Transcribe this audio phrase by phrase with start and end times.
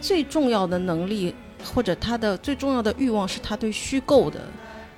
[0.00, 4.40] 最重要的能力，或者他的最重要的欲望，是他对虚构的、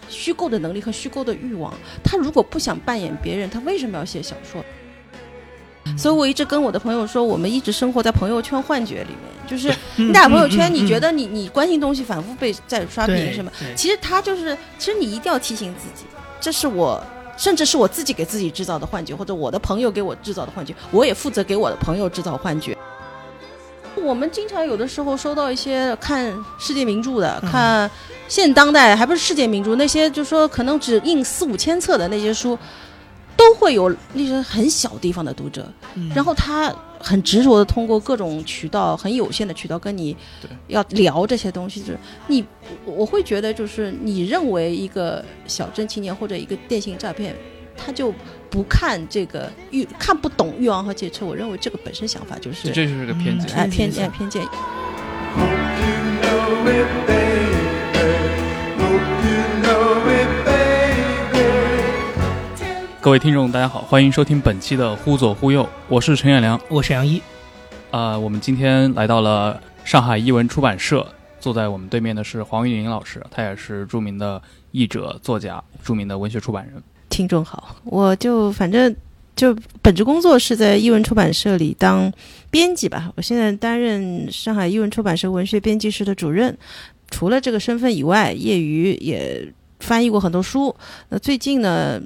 [0.08, 1.72] 虚构的能力和虚构的欲望。
[2.04, 4.62] 他如果不想扮演别人，他为什么要写小说？
[5.98, 13.50] 所以我一直跟我的朋友说，我们一直生活在朋友圈幻觉里面，就是 你打朋友圈，你觉得你你关心东西反复被在刷屏什么？
[13.76, 16.06] 其实他就是，其实你一定要提醒自己，
[16.40, 17.04] 这是我，
[17.36, 22.78] 甚至是我自己给自己制造的幻觉，或者我的朋友给我制造的幻觉，我也负责给我的朋友制造幻觉。
[24.02, 27.90] 我们经常有的时候收到一些看世界名著的，看
[28.28, 32.58] 现当代还不是世界名著，那些就说可能只印四五千册的那些书。
[33.34, 35.66] 都会有那些很小地方的读者，
[36.14, 40.14] 然后他很执着的通过各种渠道，很有限的渠道跟你
[40.68, 41.80] 要聊这些东西。
[41.80, 42.44] 就是你，
[42.84, 47.34] 我会觉得，就是你认为一个小镇青年或者一个电信诈骗，
[47.76, 48.14] 他就
[48.52, 51.24] 不看这个欲看不懂欲望和劫车。
[51.24, 54.46] 我认为这个本身想法就是这就是个偏见，哎，偏见偏见。
[63.00, 67.22] 各位听众，大家好，欢迎收听本期的《忽左忽右》，我是陈远良，我是杨一。
[67.90, 71.06] 啊，我们今天来到了上海译文出版社，
[71.40, 74.40] 坐在我们对面的是黄玉玲老师，他也是著名的
[74.72, 76.82] 译者、作家，著名的文学出版人。
[77.12, 78.96] 听众好，我就反正
[79.36, 82.10] 就本职工作是在译文出版社里当
[82.50, 86.56] 编辑吧，我现在担任上海译文出版社文学编辑室的主任。
[87.10, 89.46] 除了这个身份以外，业余也
[89.80, 90.74] 翻译过很多书。
[91.10, 92.00] 那最近呢？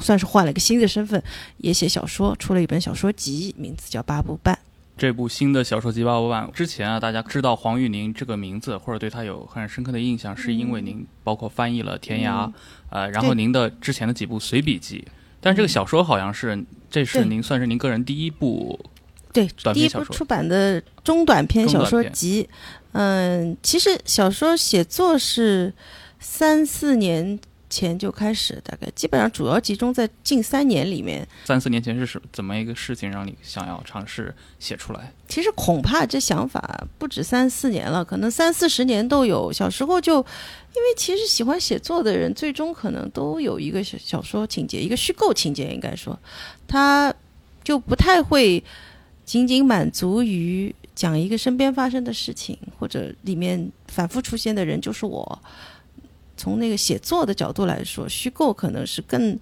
[0.00, 1.22] 算是换了个新的身份，
[1.58, 4.54] 也写小说，出了一本小说集，名字叫《八部半》。
[4.96, 12.46] 这部新的小说集《八部半》之前啊，大家知道黄玉宁这个名字，或者对他有很深刻的印象，是因为您包括翻译了《天涯》，
[12.90, 15.04] 呃，然后您的之前的几部随笔集。
[15.40, 18.78] 但这个小说好像是，这是您算是您个人第一部
[19.32, 22.48] 对第一部出版的中短篇小说集。
[22.92, 25.72] 嗯，其实小说写作是
[26.20, 27.38] 三四年。
[27.72, 31.26] 前就开始，大概基本上主要集中在近三年里面。
[31.46, 35.10] 三四年前是什怎么一个事情让你想要尝试写出来？
[35.26, 39.50] 其实恐怕这想法不止三四年了，可能三四十年都有。
[39.50, 46.18] 小时候就，因为其实喜欢写作的人，最终可能都有一个小小说情节，一个虚构情节，应该说，
[46.68, 47.14] 他
[47.64, 48.62] 就不太会
[49.24, 55.42] 仅仅满足于讲一个身边发生的事情，或者里面反复出现的人就是我。
[56.42, 59.38] 从那个写作的角度来说，虚构可能是更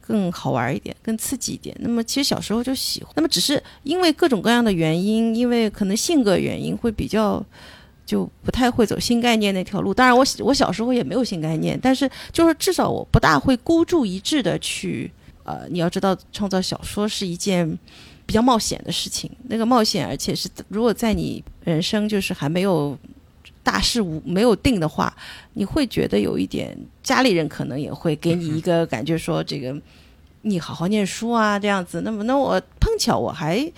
[0.00, 1.76] 更好玩一点，更刺激一点。
[1.80, 7.44] 那么其实小时候就喜欢，那么只是因为各种各样的原因，因为可能性格原因会比较
[8.04, 9.92] 就不太会走新概念那条路。
[9.92, 15.10] 当然，我我小时候也没有新概念，但是就是至少我不大会孤注一掷的去
[15.42, 17.68] 呃，你要知道，创造小说是一件
[18.24, 19.28] 比较冒险的事情。
[19.48, 22.96] 那个冒险，而且是如果在你人生就是还没有。
[23.66, 25.12] 大事无没有定的话，
[25.54, 29.76] 你会觉得有一点，家里人可能也会给你一个感觉，说这个
[30.42, 32.02] 你好好念书啊，这样子。
[32.02, 33.68] 那么，那我碰巧我还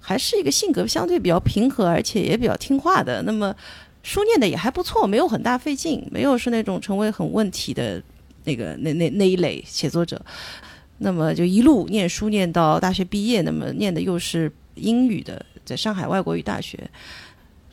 [0.00, 3.22] 还是一个性格相对比较平和，而且也比较听话的。
[3.24, 3.54] 那么
[4.02, 8.02] 书念的也还不错，没有很大费劲，没有是那种成为很问题的
[8.44, 10.18] 那个那那那一类写作者。
[10.98, 16.78] 那么就一路念书念到大学毕业，那么念的又是英语的，在上海外国语大学。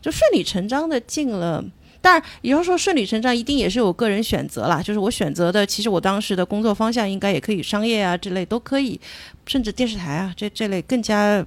[0.02, 1.64] 就顺理成章的进了，
[2.02, 4.82] 当然，也就是说顺理成章，一定也是我个人选择啦。
[4.82, 9.00] 就是我选择的，其实我当时的工作方向应该也可以商业啊之类都可以，
[9.46, 11.46] 甚至电视台啊这这类更加，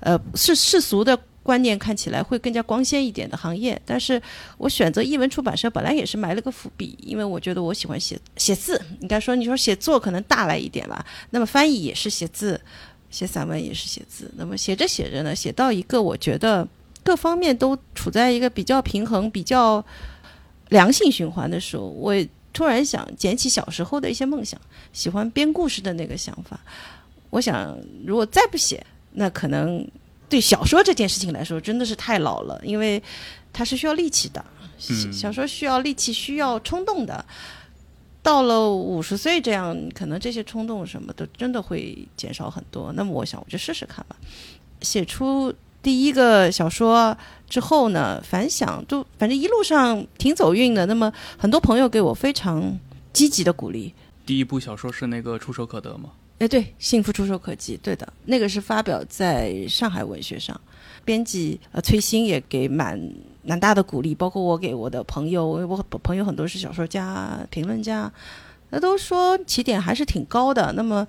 [0.00, 3.80] 呃，世世俗的观念看起来会更加光鲜一点的行业。
[3.86, 4.20] 但是
[4.58, 12.60] 我选择译文出版社，本来也是埋了个伏笔，因为我觉得我喜欢写写字，应该说你说写作可能大来一点吧，那么翻译也是写字，
[13.10, 16.68] 写散文也是写字，那么写着写着呢，写到一个我觉得。
[17.04, 19.84] 各方面都处在一个比较平衡、比较
[20.70, 22.14] 良性循环的时候，我
[22.52, 24.58] 突然想捡起小时候的一些梦想，
[24.92, 26.58] 喜欢编故事的那个想法。
[27.30, 29.86] 我想，如果再不写，那可能
[30.28, 33.02] 对小说这件事情来说真的是太老了，因为
[33.52, 34.44] 它是需要力气的。
[35.12, 37.24] 小说需要力气，需要冲动的。
[38.22, 42.92] 到了五十岁这样，可能这些冲动什么的真的会减少很多。
[42.94, 44.16] 那么，我想我就试试看吧，
[44.80, 45.54] 写出。
[45.84, 47.14] 第一个小说
[47.46, 50.86] 之后呢，反响就反正一路上挺走运的。
[50.86, 52.76] 那么很多朋友给我非常
[53.12, 53.92] 积极的鼓励。
[54.24, 56.08] 第一部小说是那个触手可得吗？
[56.38, 60.58] 哎，对，幸福触手可及，对的，那个是发表在上海文学上。
[61.04, 62.98] 编辑呃崔鑫也给蛮
[63.42, 68.10] 蛮大的鼓励，包括我给我的朋友，我朋友很多是小说家、评论家，
[68.70, 70.72] 那都说起点还是挺高的。
[70.72, 71.06] 那么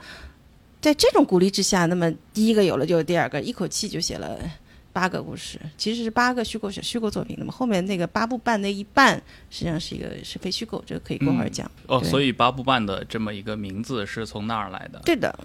[0.81, 4.38] 在这种鼓励之下，那么第一个有了，就有第二个，一口气就写了。
[4.95, 7.36] 八个故事，其实是八个虚构小虚构作品。
[7.38, 11.69] 那么后面那个八部半那一半，实际上是一个是非虚构，这个可以过会儿讲。
[11.88, 15.01] 哦，所以八部半的这么一个名字是从那儿来的。
[15.03, 15.38] 对的，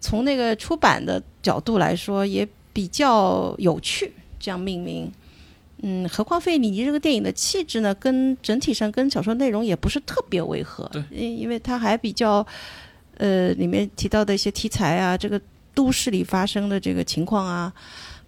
[0.00, 5.08] 从那个出版的角度来说，也比较有趣，这样命名。
[5.82, 10.84] 嗯，何况费里尼这个电影的气质呢，跟整体上跟小说内容也不是特别违和。
[10.92, 12.44] 对因因为它还比较，
[13.16, 15.40] 呃，里面提到的一些题材啊，这个
[15.74, 17.72] 都市里发生的这个情况啊，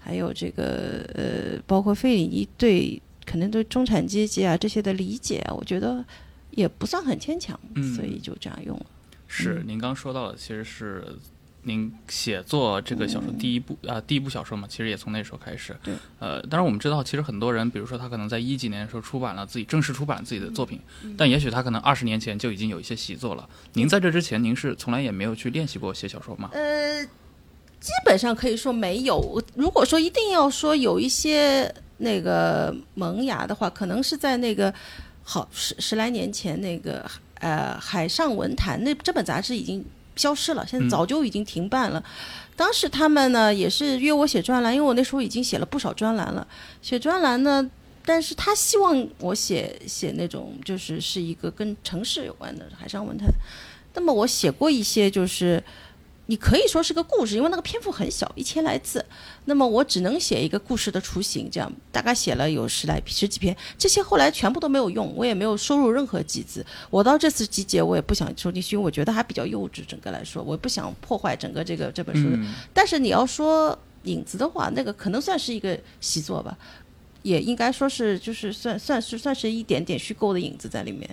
[0.00, 6.05] 还有这个呃，包括费里尼对可能对中产阶级啊这些的理解啊，我觉得
[6.50, 8.87] 也不算很牵强，嗯所以就这样用了。
[9.29, 11.05] 是，您刚说到的，其实是
[11.62, 15.76] 您写作这个小说第一部啊、第一部小说嘛，其实也从那时候开始。
[15.85, 15.94] 对。
[16.19, 23.49] 呃，当然我们知道，其实很多人，比如说他可能在一几年的时候出版了自己正式出版自己的作品，嗯但也许他可能二十年前就已经有一些习作了。
[23.75, 26.50] 您在这之前，您是从来也没有去练习过写小说吗？
[26.52, 27.06] 呃，
[27.80, 29.42] 基本上可以说没有。
[29.54, 34.72] 如果说一定要说有一些那个萌芽的话，可能是在那个
[35.22, 37.04] 好十十来年前那个
[37.40, 39.82] 呃《海上文坛》那这本杂志已经
[40.14, 42.04] 消失了，现在嗯早就已经停办了。
[42.54, 46.46] 当时他们呢也是约我写专栏，因为我那时候已经写了不少专栏了。
[46.82, 47.70] 写专栏呢，
[48.04, 53.28] 但是他希望我写写那种就是是一个跟城市有关的海上文坛。
[53.94, 55.62] 那么我写过一些就是。
[56.30, 59.04] 你可以说是个故事，因为那个篇幅很小，一千来字。
[59.46, 66.64] 那么我只能写一个故事的雏形，这样大概写了有十来十几篇，这些后来全部都没有用，我也没有收入任何集资。
[66.88, 72.28] 我到这次集结，我也不想收进去，因为我觉得还比较幼稚，整个来说，我不想破坏整个这个这本书。
[72.30, 76.56] 嗯，但是你要说影子的话，那个可能算是一个习作吧，
[77.22, 81.10] 也应该说是就是算算是算是一点点虚构的影子在里面。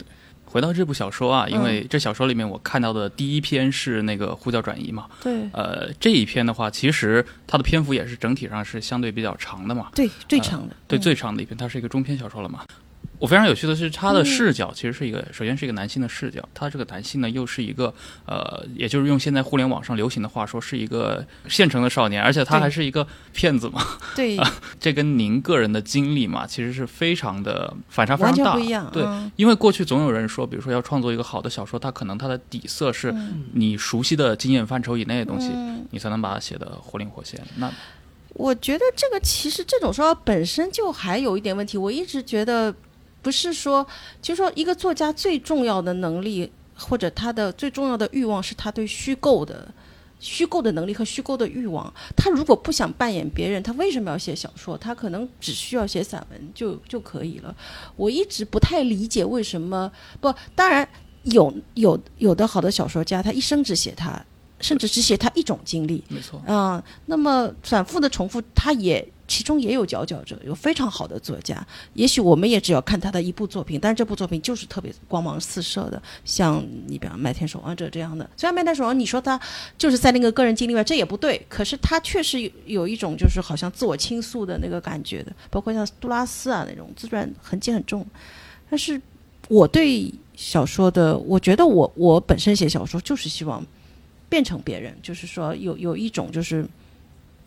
[0.50, 9.90] 回到这部小说啊，因为嗯这小说里面我看到的第一篇是那个呼叫转移嘛，对呃，这一篇的话，其实它的篇幅也是整体上是相对比较长的嘛。
[9.94, 12.64] 对，最长的，对，嗯最长的一篇，它是一个中篇小说了嘛。
[13.20, 17.94] 我非常有趣的是，他的视角其实是一个，首先是一个男性的视角，他这个男性呢又是一个，
[18.26, 23.82] 呃，也就是用现在互联网上流行的话说，是一个现成的少年，而且他还是一个骗子嘛。
[24.16, 24.38] 对，
[24.80, 28.52] 这跟您个人的经历嘛，其实是非常的反差非完常大。
[28.52, 28.90] 全不一样。
[28.94, 33.14] 对，嗯因为过去总有人说，比如说要创作一个好的小说，它可能它的底色是
[33.54, 37.42] 你熟悉的经验范畴以内的东西，嗯你才能把它写得活灵活现。
[37.56, 37.72] 那
[38.34, 41.76] 我觉得这个其实这种说法本身就还有一点问题。
[41.76, 42.72] 我一直觉得，
[43.28, 43.86] 不是说，
[44.22, 49.68] 就是说一个作家最重要的能力或者他的最重要的欲望是他对虚构的。
[50.18, 54.78] 虚构的能力和虚构的欲望，他如果不想扮演别人，他为什么要写小说？
[54.78, 57.54] 他可能只需要写散文就就可以了。
[57.98, 59.92] 我一直不太理解为什么
[60.22, 60.88] 不，当然
[61.24, 64.26] 有有有的好的小说家，他一生只写他，
[64.62, 71.66] 甚至只写他一种经历，没错，啊、那么反复的重复，他也其中也有佼佼者，有非常好的作家。
[71.94, 78.30] 也许我们也只要看他的一部作品，但这部作品就是特别光芒四射的，像你比方《麦田守望者》这样的。
[78.38, 79.40] 虽然《麦田守望》你说他
[79.78, 88.06] 就是在那个个人经历外，这也不对，可是他确实有有一种就是好像自我倾诉的那个感觉的，包括像杜拉斯啊那种自传痕迹很重。
[88.70, 89.02] 但是
[89.50, 93.66] 我对小说的，我觉得我我本身写小说就是希望
[94.30, 96.66] 变成别人，就是说有有一种就是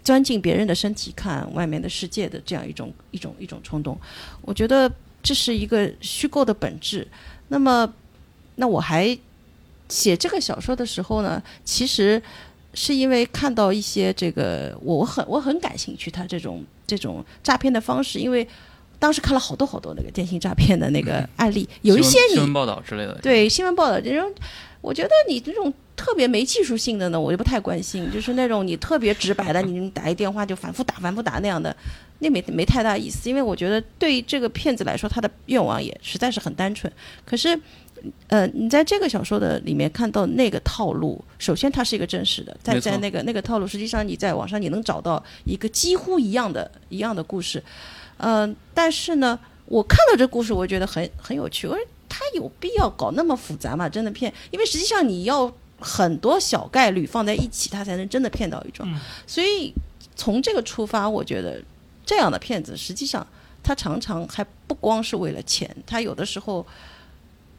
[0.03, 3.99] 钻进别人的身体看外面的世界的这样一种一种一种冲动。
[4.43, 4.91] 我觉得
[5.23, 7.07] 这是一个虚构的本质。
[7.49, 7.93] 那么，
[8.57, 9.19] 那我还
[9.89, 12.23] 写这个小说的时候呢，其实
[12.75, 18.47] 是因为看到一些这个我我很我很感兴趣他这种这种诈骗的方式，因为
[19.01, 23.15] 当时看了好多好多那个电信诈骗的那个案例，有一些你新闻报道之类的。
[23.21, 24.33] 对新闻报道这种，
[24.81, 28.11] 我觉得你这种特别没技术性的呢，我就不太关心。
[28.11, 31.77] 就是那种你特别直白的，你打一电话就反复打、反复打那样的，
[32.21, 33.29] 那没没太大意思。
[33.29, 36.91] 因为我觉得对这个骗子来说，他的愿望也实在是很单纯。
[37.27, 37.61] 可是，
[38.29, 47.63] 呃，你在这个小说的里面看到那个套路，首先它是一个真实的，在在那个那个套路，实际上你在网上你能找到一个几乎一样的一样的故事。
[48.17, 51.67] 嗯、但是呢，我看到这故事，我觉得很很有趣。
[51.67, 53.89] 我说他有必要搞那么复杂吗？
[53.89, 54.33] 真的骗？
[54.51, 58.89] 因为实际上你要很多小概率放在一起，他才能真的骗到一桩。
[59.27, 59.73] 所以
[60.15, 61.63] 从这个出发，我觉得
[62.05, 63.27] 这样的骗子实际上
[63.63, 66.67] 他常常还不光是为了钱，他有的时候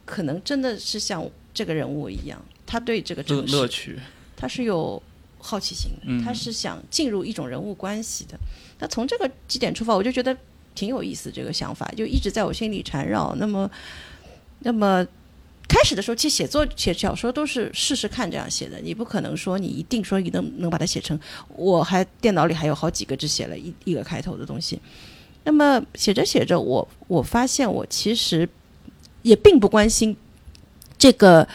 [0.06, 4.00] 可能真的是像这个人物一样，他对这个乐城市乐趣，
[4.36, 5.02] 他是有
[5.40, 5.92] 好奇心
[6.24, 8.38] 他是想进入一种人物关系的。
[8.80, 10.36] 那从这个几点出发，我就觉得
[10.74, 13.36] 挺有意思，这个想法就一直在我心里缠绕。
[13.36, 13.70] 那么，
[14.60, 15.06] 那么
[15.72, 21.18] 开始的时候，其实写作写小说都是试试看这样写的，你不可能说你一定说你能能把它写成。
[21.56, 24.78] 我还电脑里还有好几个只写了一一个开头的东西。
[25.46, 28.48] 那么写着写着，我我发现我其实
[29.22, 30.14] 也并不关心
[30.98, 31.48] 这个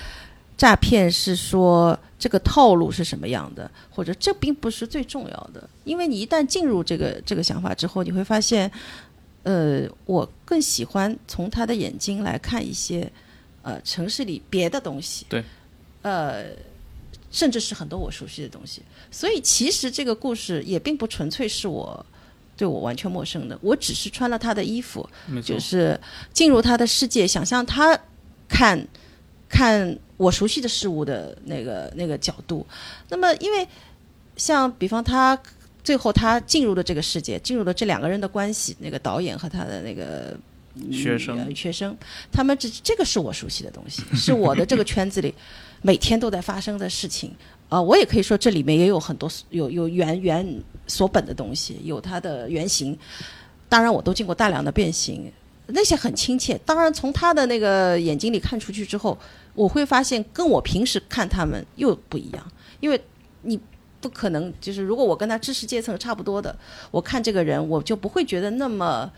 [0.56, 8.70] 诈骗是说这个套路是什么样的，或者这并不是最重要的，因为你一旦进入这个这个想法之后，你会发现，
[9.42, 13.12] 呃，我更喜欢从他的眼睛来看一些
[13.66, 15.42] 呃城市里别的东西，对，
[16.02, 16.46] 呃，
[17.30, 18.80] 甚至是很多我熟悉的东西，
[19.10, 22.06] 所以其实这个故事也并不纯粹是我。
[22.58, 25.06] 对我完全陌生的，我只是穿了他的衣服，
[25.44, 26.00] 就是
[26.32, 28.00] 进入他的世界，想象他
[28.48, 28.82] 看
[29.46, 32.66] 看我熟悉的事物的那个那个角度。
[33.10, 33.68] 那么，因为
[34.38, 35.38] 像比方他
[35.84, 40.34] 最后他进入了这个世界，进入了这两个人的关系，那个导演和他的那个
[40.92, 41.96] 学生学生，
[42.30, 45.34] 他们这这个是我熟悉的东西， 是我的这个圈子里
[45.82, 47.34] 每天都在发生的事情。
[47.68, 52.96] 啊，我也可以说这里面也有很多有有原原所本的东西，有它的原型。
[53.68, 55.28] 当然，我都经过大量的变形，
[55.66, 56.56] 那些很亲切。
[56.64, 59.18] 当然，从他的那个眼睛里看出去之后，
[59.52, 62.52] 我会发现跟我平时看他们又不一样。
[62.78, 63.00] 因为
[63.42, 63.58] 你
[64.00, 66.56] 不可能就是如果我跟他知识阶层差不多的，
[66.92, 69.10] 我看这个人我就不会觉得那么。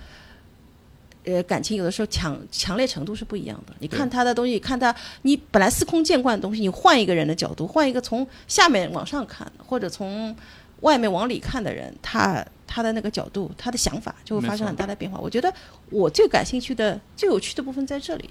[1.28, 3.74] 呃，感情有的时候强强烈程度是不一样的。
[3.80, 10.34] 你看他的东西，看他，你本来司空见惯的东西，你换一个人的角度，换一个从下面往上看，或者从
[10.80, 15.18] 外面往里看的人，他他的那个角度，他的想法就会发生很大的变化。
[15.20, 15.52] 我觉得
[15.90, 18.30] 我最感兴趣的、最有趣的部分在这里。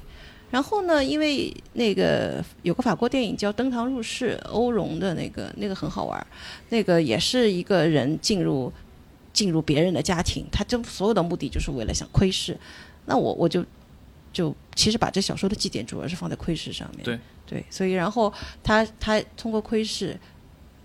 [0.50, 6.28] 然后呢，因为那个有个法国电影叫《登堂入室》，欧荣的那个那个很好玩，
[6.70, 8.74] 那个也是一个人进入。
[9.38, 12.58] 进入别人的家庭，他这所有的目的就是为了想窥视。
[13.06, 13.64] 那我我就
[14.34, 17.04] 就其实把这小说的基点主要是放在窥视上面。
[17.04, 20.20] 对对，所以然后他他通过窥视，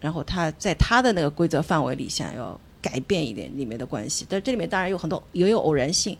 [0.02, 4.26] 然后他在他的那个规则范围里想要改变一点里面的关系。
[4.28, 6.14] 但这里面当然有很多也有偶然性，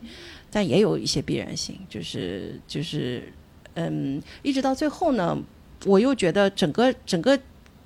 [0.49, 1.77] 但也有一些必然性。
[1.87, 3.31] 就是就是
[3.75, 5.37] 嗯，一直到最后呢，
[5.85, 7.39] 我又觉得整个整个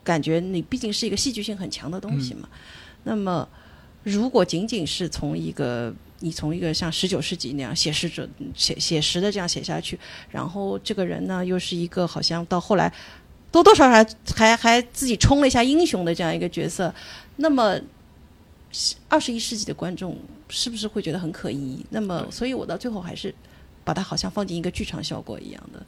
[0.06, 2.48] 感觉你毕竟是一个戏剧性很强的东西嘛，
[3.04, 3.46] 那么。
[4.07, 9.99] 如果仅仅是从一个你从一个像十九世纪那样写实者写写实的这样写下去，
[10.31, 12.91] 然后这个人呢又是一个好像到后来
[13.51, 16.93] 多多少少还还自己冲了一下英雄的这样一个角色，
[17.35, 17.77] 那么
[19.09, 21.85] 二十一世纪的观众是不是会觉得很可疑？
[21.89, 23.35] 那么，所以我到最后还是
[23.83, 25.85] 把它好像放进一个剧场效果一样的，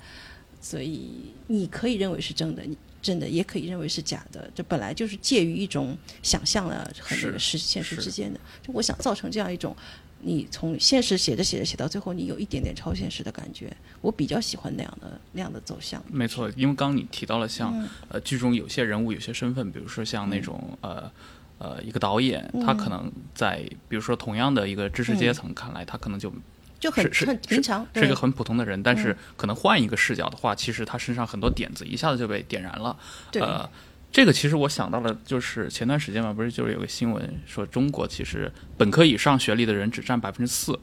[0.60, 2.64] 所以你可以认为是真的。
[3.02, 8.40] 真的也可以认为是假的，这本来就是介于一种想象的和那个实现实之间的。
[8.62, 9.76] 就我想造成这样一种，
[10.22, 13.76] 你从现实写着写着写到最后，你有一点点超现实的感觉。
[14.02, 16.04] 我比较喜欢那样的那样的走向。
[16.08, 21.12] 没错，因为刚你提到了像呃剧中有些人物、有些身份，比如说像那种呃
[21.58, 26.34] 呃一个导演，他可能在比如说同样的一个知识阶层看来，他可能就。
[26.80, 32.96] 就很很平常，是一个很普通的人，但是可能换一个视角的话，其实他身上很多点子一下子就被点燃了。
[33.34, 33.70] 呃，
[34.12, 40.80] 这个其实我想到了，就是前段时间嘛，不是就是有个新闻说中国其实本科以上学历的人只占百分之四，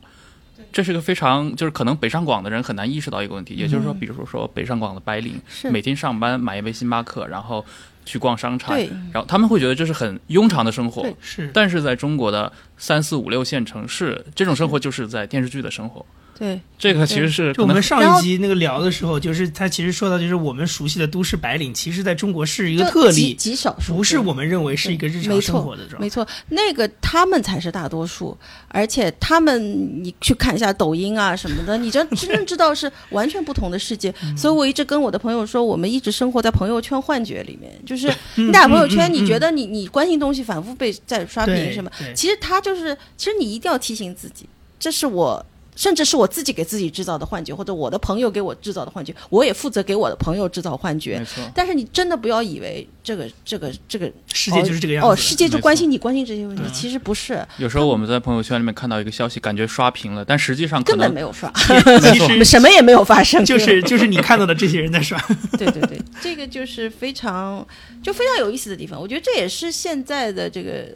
[0.70, 7.64] 这是个非常就是可能北上广的人很难意识到一个问题，也就是说，比如说北上广的白领每天上班买一杯星巴克，然后。
[8.06, 8.75] 去逛商场，
[9.12, 11.50] 然后他们会觉得这是很庸常的生活，是。
[11.52, 16.06] 但是在中国的三四五六线城市，这种生活就是在电视剧的生活。
[16.38, 25.98] 对，这个其实是就我们上一集那个聊的时候，就是他其实说到，就是我们熟悉的都市白领，其实在中国是一个特例，极少数，不是我们认为是一个日常生活的状态。
[26.00, 28.36] 没错，那个他们才是大多数，
[28.68, 34.14] 而且他们你去看一下抖音啊什么的，你真真正知道是完全不同的世界。
[34.36, 44.46] 所以我一直跟我的朋友说，我们一直生活在朋友圈幻觉里面，就是你 打朋友圈，你觉得你你关心东西反复被在刷屏什么，其实他就是，其实你一定要提醒自己，
[44.78, 45.42] 这是我。
[45.76, 51.18] 甚至是我自己给自己制造的幻觉，或者我的朋友给我制造的幻觉，我也负责给我的朋友制造幻觉。
[51.18, 51.49] 没错。
[51.54, 55.09] 但是你真的不要以为这个这个这个世界就是这个样子。
[55.09, 57.47] 哦，世界就关心你关心这些问题，其实不是。
[57.59, 63.45] 有时候我们在朋友圈里面看到一个消息，感觉刷屏了，但实际上根本没有刷，其实 什么也没有发生。
[63.45, 65.23] 就是就是你看到的这些人在刷。
[65.59, 67.66] 对对对，这个就是非常
[68.02, 68.99] 就非常有意思的地方。
[68.99, 70.88] 我觉得这也是现在的这个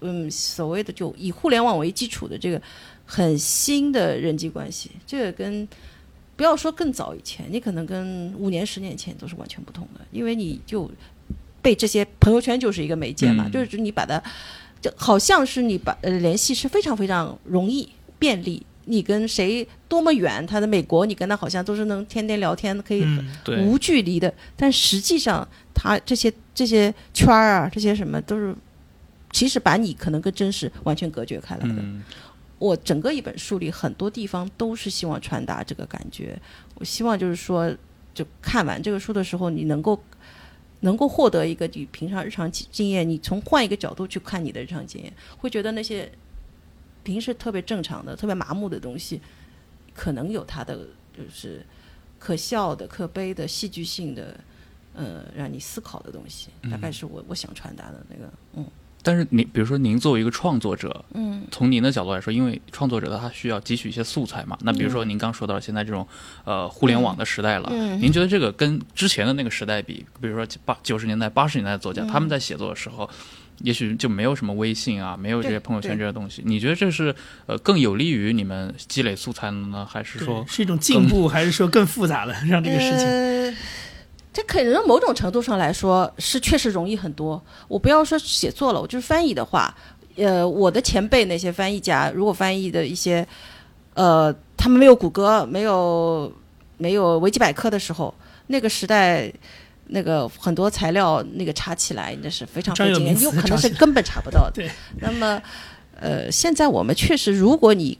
[0.00, 2.60] 嗯所谓的就以互联网为基础的这个。
[3.14, 5.68] 很新的人际关系，这个跟
[6.34, 10.90] 不要说更早以前，你可能跟五年、十年前都是完全不同的，因为你就
[11.60, 14.18] 被这些朋友圈就是一个媒介嘛，就是你把它，
[14.80, 17.86] 就好像是你把呃联系是非常非常容易、
[18.18, 23.04] 便利，你跟谁多么远，他在美国，你跟他好像都是能天天聊天，可以
[23.60, 24.32] 无距离的。
[24.56, 28.56] 但实际上，他这些这些圈儿啊，这些什么都是，
[29.32, 31.74] 其实把你可能跟真实完全隔绝开来的。
[31.74, 32.02] 嗯
[32.62, 36.40] 我整个一本书里很多地方都是希望传达这个感觉。
[36.76, 37.76] 我希望就是说，
[38.14, 40.00] 就看完这个书的时候，你能够
[40.80, 46.08] 能够获得一个你平常日常经经验，你从换一个角度去看你的日常经验，会觉得那些
[47.02, 49.20] 平时特别正常的、特别麻木的东西，
[49.92, 51.66] 可能有它的就是
[52.18, 54.38] 可笑的、可悲的、戏剧性的。
[54.94, 58.66] 呃，让你思考的东西，大概是我我想传达的那个，嗯
[59.02, 64.56] 但是您比如说您作为一个创作者，嗯从您的角度来说，因为创作者他需要汲取一些素材嘛。
[64.62, 66.06] 那比如说您刚说到现在这种
[66.44, 73.08] 呃互联网的时代了，嗯您觉得这个跟之前的那个时代比，比如说八九十年代、八十年代的作家，他们在写作的时候。
[73.58, 76.42] 也许就没有什么微信啊，没有这些朋友圈这些东西。
[76.44, 77.14] 你觉得这是
[77.46, 82.34] 呃更有利于你们积累素材呢，还是说是一种进步，还是说更复杂了？
[82.48, 83.54] 让这个事情，呃，
[84.32, 87.42] 这可能某种程度上来说是确实容易很多。
[87.68, 89.74] 我不要说写作了，我就是翻译的话，
[90.16, 93.26] 呃，我的前辈那些翻译家，如果翻译的一些，
[93.94, 96.32] 呃，他们没有谷歌，没有
[96.78, 98.14] 没有维基百科的时候，
[98.46, 99.32] 那个时代。
[99.94, 104.64] 那个很多材料那个查起来那是非常费劲，有可能是根本查不到的。
[105.00, 105.42] 那么，
[106.00, 107.98] 呃，现在我们确实，如果你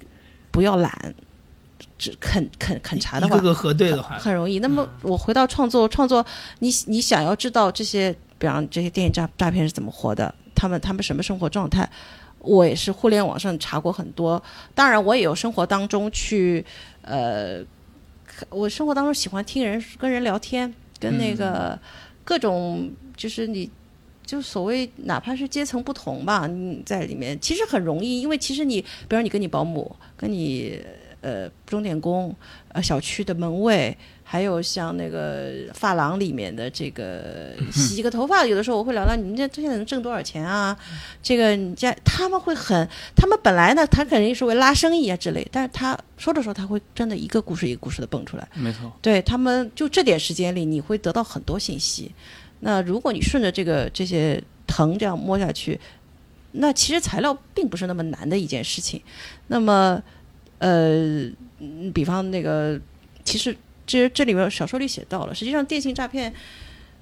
[0.51, 1.15] 不要懒，
[2.03, 4.59] 只肯肯肯查的话，一个个核对的话，很容易。
[4.59, 6.27] 那么我回到创作，创作
[6.59, 11.89] 你你想要知道这些，比方这些电影诈诈骗是怎么活的，他们他们什么生活状态，
[12.41, 14.43] 我也是互联网上查过很多。
[14.75, 16.67] 当然，我也有生活当中去，
[17.03, 17.61] 呃，
[18.51, 21.79] 我生活当中喜欢听人跟人聊天，跟那个
[22.25, 23.71] 各种就是你。
[24.25, 30.81] 就所谓哪怕是阶层不同吧，你在里面其实很容易，因为其实你，比如你跟你保姆，跟你
[31.23, 32.35] 呃钟点工，
[32.69, 40.77] 呃小区的门卫，还有像那个发廊里面的这个 洗个头发，有的时候我会聊到你们这这些人挣多少钱啊？
[41.23, 48.47] 这个你家他们会很，他们本来呢，他肯定是为拉生意啊之类，但是他说的时候他会真的一个故事一个故事的蹦出来。
[48.55, 48.93] 没错？
[49.01, 52.13] 对他们就这点时间里，你会得到很多信息。
[52.61, 55.81] 那如果你顺着这个这些藤这样摸下去，
[56.53, 59.03] 那其实材料并不是那么难的一件事情。
[59.47, 60.01] 那么，
[60.63, 61.25] 呃，
[61.59, 62.81] 嗯比方那个，
[63.25, 66.33] 其实这这里面小说里写到了，实际上电信诈骗，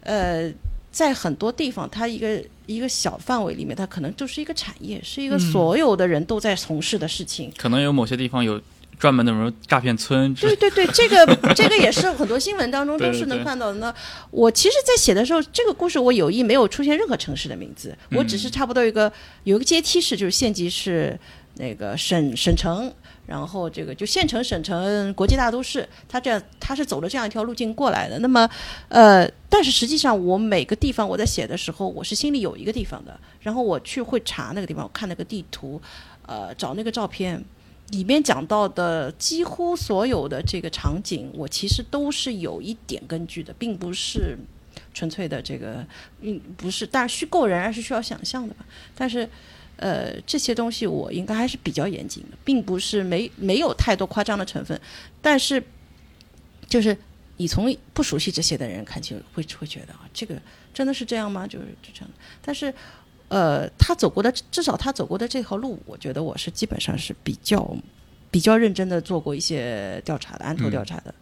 [0.02, 0.50] 呃，
[0.90, 7.52] 在很多地方，它一个一个小范围里面，它可能就是一个产业，是一个嗯所有的人都在从事的事情。
[7.58, 8.58] 可能有某些地方有
[8.98, 13.78] 专门的什么诈骗村，对对对， 这个这个也是很多新闻当中 都是能看到的。
[13.78, 13.94] 那
[14.30, 19.12] 我其实，在写的时候，这个故事我有意没有出现任何城市的名字，我只是差不多有一个
[19.44, 21.18] 有一个阶梯式，就是县级市、
[21.56, 22.92] 那个省省城，
[23.30, 28.18] 然后这个就县城、省城、国际大都市，它这样它是走了这样一条路径过来的。
[28.18, 28.50] 那么，
[28.88, 35.80] 呃，但是实际上我每个地方我在写的时候，我是心里有一个地方的，然后我去会查那个地方，我看那个地图，
[36.26, 37.44] 呃，找那个照片。
[37.90, 44.38] 里面讲到的几乎所有的这个场景，我其实都是有一点根据的，并不是
[44.94, 45.84] 纯粹的这个，
[46.20, 48.64] 嗯，不是，但是虚构仍然是需要想象的吧。
[48.94, 49.28] 但是，
[49.80, 54.80] 呃，这些东西我应该还是比较严谨的，并不是没没有太多夸张的成分。
[55.20, 55.60] 但是，
[56.68, 56.96] 就是
[57.38, 60.40] 你从不熟悉这些的人看起，会会觉得啊，这个
[60.72, 61.46] 真的是这样吗？
[61.46, 62.10] 就是就这样。
[62.40, 62.72] 但是。
[63.30, 67.76] 呃，他走过的至少他走过的这条路，我觉得我是基本上是比较
[68.28, 71.14] 比较认真的做过一些调查的，案头调查的。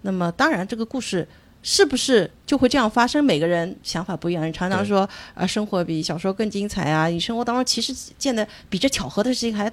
[0.00, 1.24] 那么当然，这个故事
[1.62, 3.24] 是不是就会这样发生？
[3.24, 4.46] 每个人想法不一样。
[4.46, 9.70] 你常常说啊，生活比小说更精彩啊，你生活当中其实见的比这巧合的事情还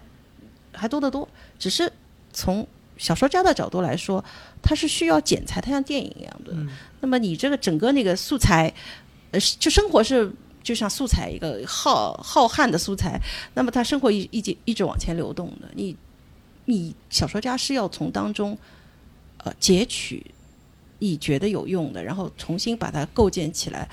[0.72, 1.28] 还多得多。
[1.58, 1.92] 只是
[2.32, 4.24] 从小说家的角度来说，
[4.62, 6.54] 它是需要剪裁，它像电影一样的。
[6.54, 6.70] 嗯
[7.02, 8.74] 那么你这个整个那个素材，
[9.32, 10.32] 呃，就生活是。
[10.62, 13.20] 就像素材一个浩浩瀚的素材，
[13.56, 15.68] 那么它生活一一直一直往前流动的。
[15.74, 15.96] 你
[16.66, 18.56] 你小说家是要从当中
[19.38, 20.24] 呃截取
[21.00, 23.90] 你觉得有用的，然后重新把它构建起来，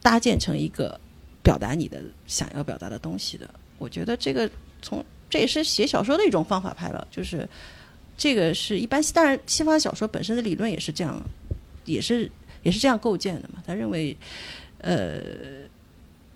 [0.00, 0.98] 搭建成一个
[1.42, 3.48] 表达你的想要表达的东西的。
[3.78, 4.48] 我觉得这个
[4.80, 7.48] 从这也是写小说的一种方法派了，就是
[8.16, 11.20] 这个是一般当然西方小说本身的理论也是这样，
[11.84, 12.30] 也是
[12.62, 13.62] 也是这样构建的嘛。
[13.66, 14.16] 他认为
[14.78, 15.20] 呃。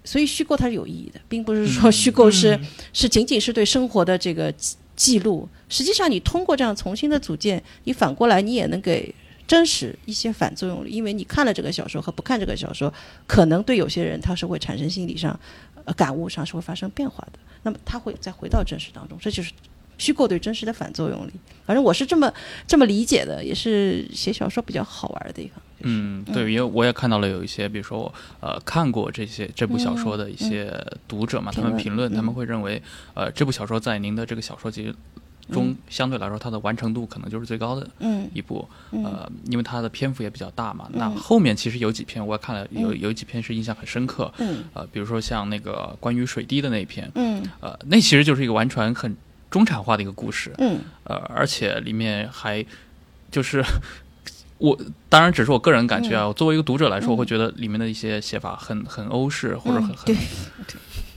[0.05, 5.47] 所以虚构它是有意义的，并不是说虚构是、嗯是仅仅是对生活的这个记记录。
[5.69, 9.15] 实际上，你通过这样重新的组建，你反过来你也能给
[9.49, 12.93] 真实一些反作用力，因为你看了这个小说和不看这个小说，
[13.27, 15.39] 可能对有些人他是会产生心理上、
[15.85, 17.39] 呃、感悟上是会发生变化的。
[17.65, 19.51] 那么他会再回到真实当中，这就是
[19.97, 21.33] 虚构对真实的反作用力。
[21.67, 22.33] 反正我是这么
[22.67, 25.63] 这么理解的，也是写小说比较好玩的地方。
[25.81, 30.73] 嗯，对，因为我也看到了有一些，比如说我呃看过这些这部小说的一些
[31.09, 32.83] 读者嘛，他们评论，他们会认为
[33.15, 34.95] 呃这部小说在您的这个小说集
[35.53, 37.89] 中相对来说它的完成度可能就是最高的
[38.33, 40.89] 一部，呃，因为它的篇幅也比较大嘛。
[40.93, 44.33] 那后面其实有几篇我也看了，有有几篇是印象很深刻，
[44.75, 47.11] 呃，比如说像那个关于水滴的那一篇，
[47.61, 49.17] 呃，那其实就是一个完全很
[49.51, 50.53] 中产化的一个故事，
[51.05, 52.65] 呃，而且里面还
[53.31, 53.65] 就是。
[54.59, 54.77] 我
[55.09, 60.17] 当然只是我个人感觉啊，我作为一个读者来说，我会觉得里面的一些写法很很欧式或者很很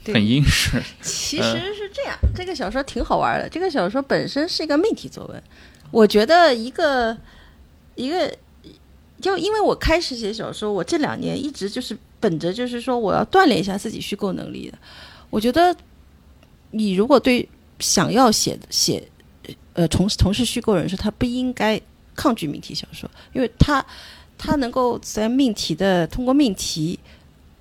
[0.06, 0.82] 很英式。
[1.02, 3.48] 其实是这样，这个小说挺好玩的。
[3.48, 5.42] 这个小说本身是一个命题作文，
[5.90, 7.16] 我觉得一个
[7.94, 8.34] 一个，
[9.20, 14.78] 就因为我开始写小说，我这两年一直就是本着就是说我要锻炼一下自己虚构能力的。
[15.30, 15.74] 我觉得
[16.70, 19.06] 你如果对想要写写
[19.74, 21.80] 呃从从事虚构人士，他不应该。
[22.14, 23.82] 抗拒命题小说，因为他
[24.36, 27.00] 他能够在命题的通过命题，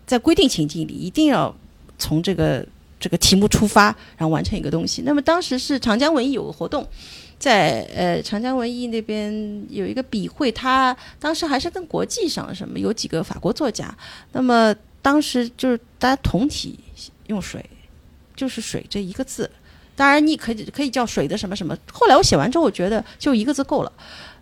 [0.05, 1.55] 在规定情境里一定要
[2.01, 2.65] 从这个
[2.99, 3.85] 这个题目出发，
[4.17, 5.03] 然后完成一个东西。
[5.05, 6.85] 那么当时是长江文艺有个活动，
[7.37, 9.31] 在呃长江文艺那边
[9.69, 13.95] 有一个笔会，他当时还是跟国际上什么有几个法国作家，
[14.31, 16.79] 那么当时就是大家同体
[17.27, 17.63] 用水，
[18.35, 19.49] 就是水这一个字，
[19.95, 21.77] 当然你可以可以叫水的什么什么。
[21.91, 23.91] 后来我写完之后，我觉得就一个字够了。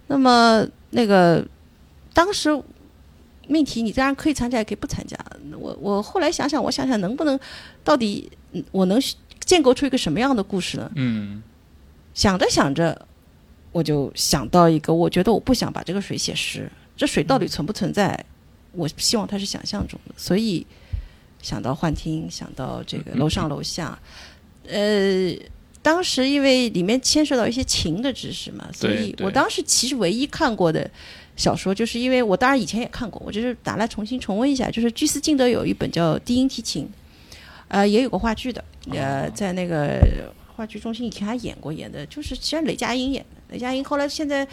[0.08, 1.46] 那么那个
[2.14, 2.50] 当时
[3.50, 5.18] 命题，你当然可以参加，也可以不参加。
[5.58, 7.38] 我我后来想想，我想想能不能
[7.84, 8.32] 到底
[8.72, 9.02] 我能
[9.44, 10.92] 建构出一个什么样的故事呢？
[10.96, 11.42] 嗯，
[12.14, 13.08] 想着想着，
[13.72, 18.24] 我就想到一个，我觉得我不想把这个水写实，这水到底存不存在？
[18.72, 20.66] 我希望它是想象中的，所以
[21.42, 24.00] 想到幻听，想到这个楼上楼下，
[24.68, 25.34] 呃。
[25.82, 30.92] 当时因为里面牵涉到一些情的知识嘛，所以我当时其实唯一看过的
[31.40, 34.70] 小说，就是因为我当然以前也看过，我就是拿来重新重温一下。
[34.70, 36.84] 就是居斯金德有一本叫《低音提琴》，
[37.70, 40.02] 呃，也有个话剧的，呃，在那个
[40.54, 43.54] 话剧中心以前还演过，演的就是其实雷佳音演的。
[43.54, 44.46] 雷佳音后来现在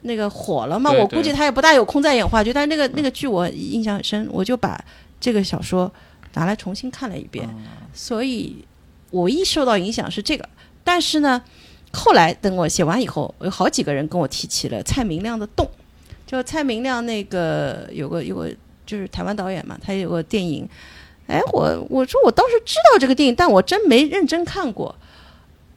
[0.00, 4.82] 那个火了嘛，我估计他也不大有空再演话剧，但是那个那个剧我印象很深，我就把
[5.20, 5.92] 这个小说
[6.32, 7.46] 拿来重新看了一遍，
[7.92, 8.64] 所以
[9.10, 10.48] 我一受到影响是这个。
[10.82, 11.42] 但是呢，
[11.92, 15.66] 后来等我写完以后，有好几个人跟我提起了蔡明亮的《洞》，
[16.34, 18.50] 就蔡明亮那个有个有个
[18.84, 20.68] 就是台湾导演嘛，他有个电影，
[21.28, 24.94] 哎，我我说我倒是知道这个电影，但我真没认真看过。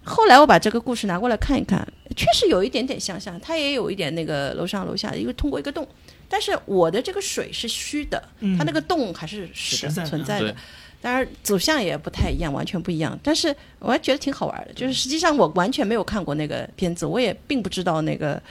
[0.04, 5.88] 后来我把这个故事拿过来看一看，确实有一点点相像，他也有一点那个楼上楼下，因为通过一个洞，
[6.28, 8.24] 但是我的这个水是虚的，
[8.58, 10.56] 它那个洞还是实的存在的。
[11.00, 13.17] 当然走向也不太一样，完全不一样。
[13.22, 18.41] 但是我还觉得挺好玩的，就是实际上我完全没有看过那个片子，我也并不知道那个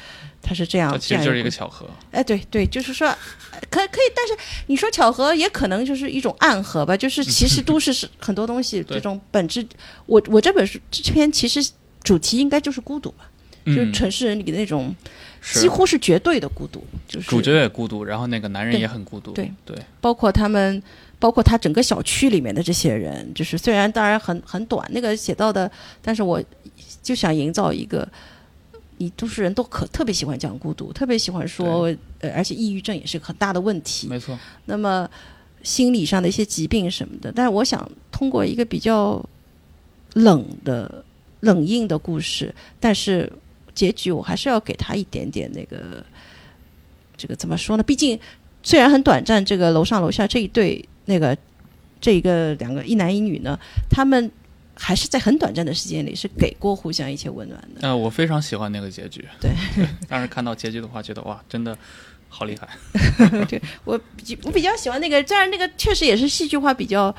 [0.43, 0.99] 他是这样。
[0.99, 1.89] 其实就是一个巧合。
[2.11, 3.09] 哎，对对，就是说
[3.71, 4.35] 可可以，但是
[4.67, 6.97] 你说巧合也可能就是一种暗合吧。
[6.97, 9.67] 就是其实都市是 很多东西这种本质。
[10.07, 11.71] 我我这本书这篇其实
[12.03, 13.29] 主题应该就是孤独吧，
[13.65, 14.95] 就是城市人里的那种
[15.41, 19.33] 几乎是绝对的孤独，就是主角也孤独，然后那个男人也很孤独。
[19.33, 20.83] 对对，包括他们。
[21.19, 25.69] 包括他整个小区里面的这些人，就是虽然当然很很短，那个写到的，
[26.03, 26.39] 但是我
[27.03, 28.07] 就想营造一个，
[28.99, 31.85] 你都市人都可特别喜欢讲孤独，特别喜欢说，
[32.21, 34.09] 呃，而且抑郁症也是个很大的问题。
[34.09, 34.39] 没错。
[34.65, 35.09] 那么
[35.63, 39.25] 心理上的一些疾病什么的，但是我想通过一个比较
[40.15, 41.05] 冷的、
[41.41, 43.33] 冷硬的故事，但是
[43.75, 46.05] 结局我还是要给他一点点那个，
[47.17, 47.83] 这个怎么说呢？
[47.83, 48.19] 毕竟
[48.63, 50.89] 虽然很短暂，这个楼上楼下这一对。
[51.09, 51.39] 那个，
[52.01, 53.57] 这一个两个一男一女呢，
[53.89, 54.29] 他们
[54.77, 57.81] 还是在很短暂的时间里是给过互相一些温暖的。
[57.89, 59.25] 呃，我非常喜欢那个结局。
[59.41, 59.51] 对，
[60.09, 61.77] 当时看到结局的话，觉得哇，真的
[62.29, 62.69] 好厉害。
[63.49, 64.01] 对我
[64.45, 67.15] 我比较喜欢那个，虽然那个确实也是戏剧化比较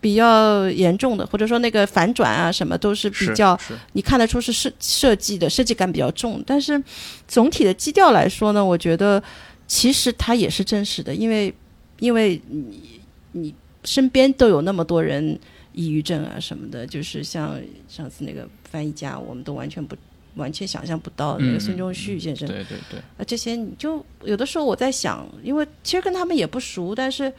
[0.00, 3.58] 比较严重的，或者说那个反转啊什么都是比较，
[3.92, 6.42] 你看得出是设设计的设计感比较重。
[6.46, 6.82] 但是
[7.28, 9.22] 总体的基调来说呢，我觉得
[9.66, 11.54] 其实它也是真实的，因为。
[12.00, 13.00] 因为你
[13.32, 15.38] 你身边都有那么多人
[15.74, 19.96] 抑郁症啊什么的，就是像上次那个翻译家，我们都完全不
[20.36, 27.32] 完全想象不到那个孙中旭先生，对对对，啊这些你就有的时候我在想，因为其实跟他们也不熟，但是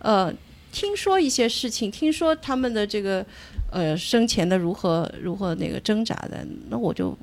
[0.00, 0.32] 呃
[0.72, 3.24] 听说一些事情，听说他们的这个
[3.70, 7.16] 呃生前的如何如何那个挣扎的，那我就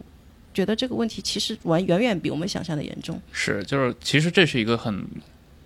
[0.53, 3.21] 觉得这个问题其实完远远比我们想象的严重。
[3.31, 5.05] 是，就是其实这是一个很。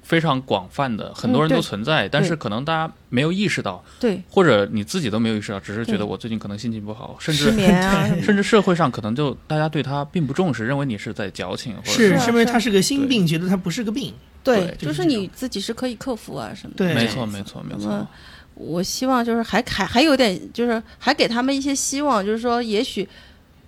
[0.07, 14.13] 非常广泛的，很多人都存在，但是可能大家没有意识到，对，或者你自己都没有意识到，只是觉得我最近可能心情不好，甚失至眠啊， 甚至社会上可能就大家对他并不重视，认为你是在矫情，或者是是因为他是个心病，觉得他不是个病。
[14.43, 16.85] 对，就是你自己是可以克服啊什么的。
[16.85, 16.93] 对。
[16.93, 18.07] 没错没错没错，
[18.53, 23.05] 我希望就是还还还有点，就是还给他们一些希望，就是说，也许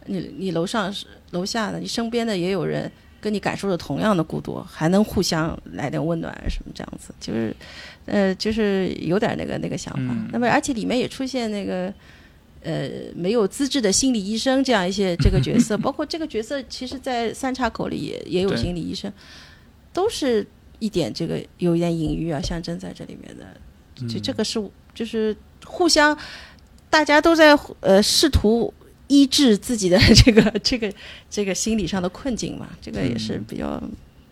[0.05, 2.89] 你你楼上是楼下的，你身边的也有人
[3.21, 7.55] 跟你感受着同样的孤独，还能互相来点温暖什么这样子，就是
[8.05, 10.13] 呃，就是有点那个那个想法。
[10.13, 11.93] 嗯那么而且里面也出现那个。
[12.61, 19.09] 呃，没有资质的心理医生这样一些这个角色， 包括这个角色，其实，在三岔口里也也有心理医生，
[19.93, 20.45] 都是
[20.77, 23.45] 一点这个有一点隐喻啊象征在这里面的。
[23.95, 24.61] 就嗯这个是
[24.93, 25.33] 就是
[25.65, 26.17] 互相，
[26.89, 28.73] 大家都在呃试图
[29.09, 30.91] 医治自己的这个 这个
[31.29, 33.45] 这个心理上的困境嘛，这个也是嗯。
[33.49, 33.77] 比较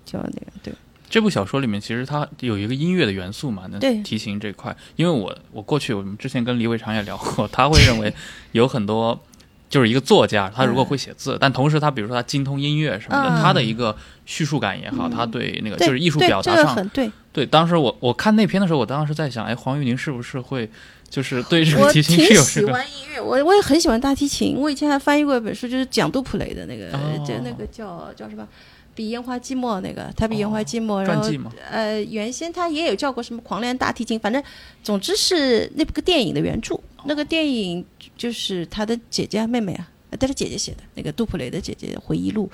[0.06, 0.74] 比较那个对。
[1.10, 4.02] 这部小说里面其实它有一个音乐的元素嘛，那对。
[4.04, 8.14] 提琴这块，因为我我过去我们之前跟李伟长也聊过，他会认为
[8.54, 9.22] 有很多。
[9.70, 13.42] 就是一个作家，他如果会写字，但同时他比如说他精通音乐什么的，嗯。
[13.42, 13.94] 他的一个
[14.26, 20.70] 叙述感也好，他对那个就是艺术表达上，很对，对，当时我我看那篇的时候，我当时在想，哎，黄玉宁是不是会
[21.10, 24.58] 就是对这个我提琴挺喜欢音乐，我我也很喜欢大提琴。
[24.58, 28.48] 我以前还翻译过一本书，就是讲杜普雷的那个，哦就那个叫叫什么？
[28.94, 31.30] 比烟花寂寞那个，他比烟花寂寞，然后？
[31.70, 34.42] 呃，原先他也有叫过什么狂恋大提琴，反正
[34.84, 36.76] 总之是那个电影的原著。
[37.06, 37.86] 那个电影
[38.18, 42.50] 就是他的姐姐啊妹妹啊，呃但是姐姐写的那个杜普雷的姐姐回忆录。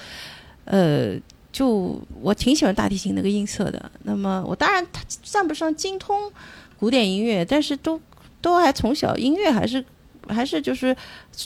[0.66, 1.16] 呃，
[1.54, 3.90] 就我挺喜欢大提琴那个音色的。
[4.04, 6.30] 那么我当然他算不上精通
[6.78, 7.98] 古典音乐，但是都
[8.44, 9.84] 都还从小音乐还是
[10.28, 10.96] 还是就是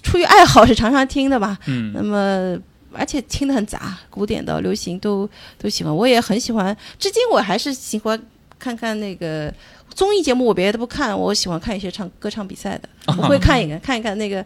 [0.04, 1.58] 出于爱好是常常听的吧。
[1.68, 2.58] 嗯那么
[2.92, 5.30] 而且听得很杂，古典到流行都
[5.60, 6.76] 都喜欢，我也很喜欢。
[6.98, 8.20] 至今我还是喜欢
[8.58, 9.54] 看看那个
[9.94, 14.44] 综艺节目，我别的不看，我喜欢看一些唱歌唱比赛的， 我会看一看看一看那个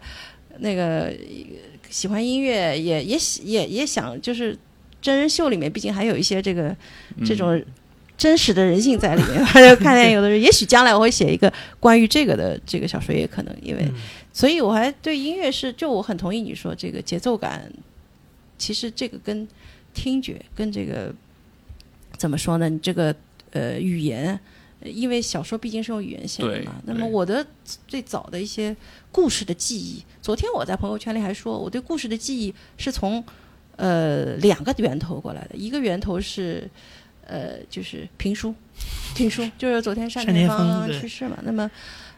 [0.58, 1.10] 那个
[1.88, 4.58] 喜欢音乐，也也喜也也想就是
[5.00, 6.76] 真人秀里面，毕竟还有一些这个
[7.16, 7.62] 嗯这种。
[8.22, 13.94] 真实的人性在里面， 还有看见有的人，也许将来我会写一个关于这个的这个小说，也可能，因为嗯
[14.32, 17.68] 所以我还对音乐是，就我很同意你说这个节奏感，
[18.56, 19.48] 其实这个跟
[19.92, 21.12] 听觉跟这个
[22.16, 22.68] 怎么说呢？
[22.68, 23.12] 你这个
[23.50, 24.38] 呃语言，
[24.78, 26.76] 呃因为小说毕竟是用语言写的嘛。
[26.86, 27.44] 那么我的
[27.88, 28.74] 最早的一些
[29.10, 33.22] 故事的记忆，昨天我在朋友圈里还说，我对故事的记忆是从
[33.74, 36.70] 呃两个源头过来的，一个源头是
[37.26, 38.54] 呃就是评书，
[39.16, 41.70] 评书就是昨天单单田田芳去世嘛，那么。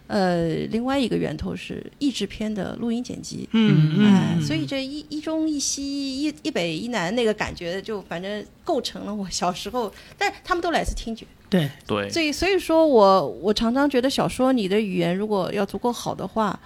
[0.07, 5.83] 呃，另外一个源头是译制片的录音剪辑，嗯哎，嗯，所以这一一中一西
[6.23, 16.61] 一一北一南那个感觉，就反正构成了我小时候，但是他们都来自听觉，对对，所以所以说我我常常觉得小说你的语言如果要足够好的话，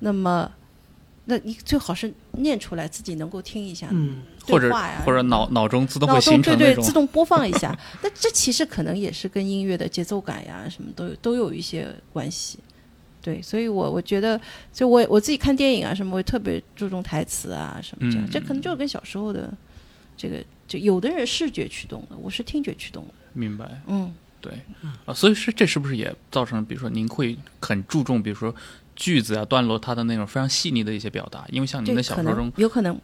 [0.00, 0.52] 那么
[1.24, 4.74] 那你最好是念出来，自己能够听一下，嗯或者
[5.04, 12.58] 或者脑脑中自动会形成那种对自动播放一下， 那这其实可能也是跟音乐的节奏感呀什么都有都有一些关系。
[13.20, 14.40] 对，所以我我觉得，
[14.72, 19.48] 就我我自己看电影啊什么，我特别注重台词啊什么这样，嗯这可能就是跟小时候的
[20.16, 23.80] 这个，就有的人视觉驱动的，我是听觉驱动的，明白。
[23.86, 24.52] 嗯，对。
[25.04, 28.52] 啊，所以是这是不是也造成，比如说您会很注重，比如说
[28.96, 33.00] 句子啊、段落它的那种非常细腻的一些表达，因为像您的，小说中能有可能，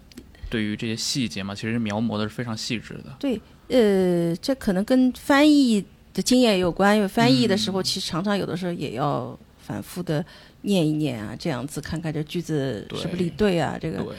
[0.51, 3.17] 对于这些细节嘛，其实描摹的是非常细致的。
[3.19, 5.85] 对，呃，这可能跟翻译
[6.15, 7.85] 的经验也有关，因为翻译的时候，嗯。
[7.85, 10.25] 其实常常有的时候也要反复的
[10.63, 14.15] 念一念啊，这样子看看这句子是不是离对啊，这个，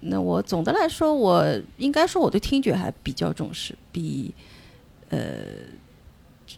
[0.00, 1.44] 那我总的来说，我
[1.76, 4.32] 应该说我对听觉还比较重视，比
[5.10, 5.42] 呃，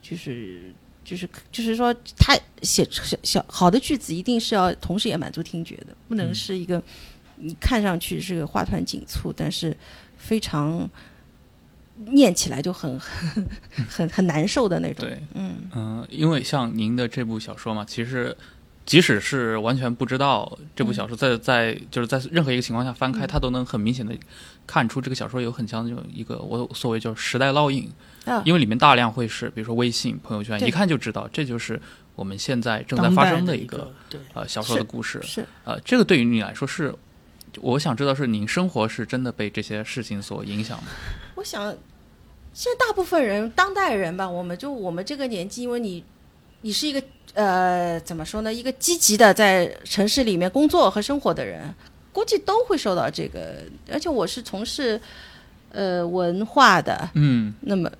[0.02, 0.72] 就是
[1.04, 6.34] 就是就是说，他写小小好的句子一定是要同时也满足听觉的，不能嗯。
[6.34, 6.82] 是一个
[7.36, 9.76] 你看上去是个花团锦簇，但是
[10.16, 10.88] 非常
[12.06, 13.46] 念起来就很 很
[13.88, 15.06] 很很难受的那种。
[15.06, 18.36] 对，嗯，嗯、因为像您的这部小说嘛，其实
[18.84, 23.28] 即使是完全不知道这部小说，在在就是在任何一个情况下翻开，嗯。
[23.28, 24.14] 它都能很明显的
[24.66, 27.90] 看出这个小说有很强的这种一个我所谓叫时代烙印，
[28.24, 31.80] 啊，因为里面大量会是比如说微信朋友圈，一看就知道这就是
[32.14, 35.20] 我们现在正在发生的一一个对呃小说的故事。
[35.22, 35.44] 是。
[35.64, 36.94] 呃，这个对于你来说是，
[37.60, 40.88] 我想知道是您生活是真的被这些事情所影响吗？
[41.34, 41.74] 我想，
[42.52, 46.02] 现在大部分人，当代人吧，我们就我们这个年纪，因为你，
[46.62, 47.02] 你是一个
[47.34, 51.74] 呃，怎么说呢，一个积极的在城市里面工作和生活的人，
[52.12, 53.62] 估计都会受到这个。
[53.92, 54.98] 而且我是从事
[55.70, 57.90] 呃文化的，嗯，那么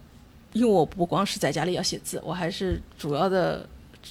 [0.55, 3.69] 因为我不光是在家里要写字，我还是主要的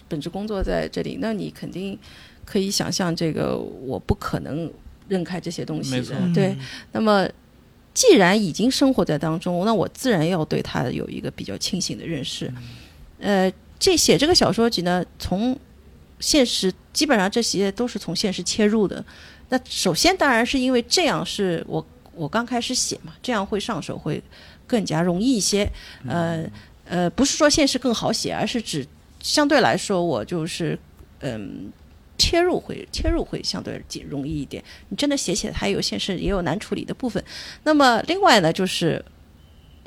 [0.07, 1.17] 本职工作在这里。
[1.19, 1.97] 那你肯定
[2.45, 4.71] 可以想象，这个我不可能
[5.07, 6.15] 扔开这些东西的。
[6.33, 6.55] 对，
[6.91, 7.27] 那么
[7.93, 12.51] 既然已经生活在当中，那我自然要对它有一个比较清醒的认识。
[13.19, 15.57] 呃，这写这个小说集呢，从
[16.19, 19.03] 现实基本上这些都是从现实切入的。
[19.49, 24.21] 那首先当然是因为这样是我我刚开始写嘛，这样会上手会
[24.67, 25.71] 更加容易一些。
[26.07, 26.43] 呃
[26.85, 28.85] 呃，不是说现实更好写，而是指
[29.21, 30.77] 相对来说我就是
[31.19, 31.71] 嗯。
[32.17, 37.23] 切入会切入会相对简容易一点，你真的写起来还有现实也有难处理的部分。
[37.63, 39.03] 那么另外呢，就是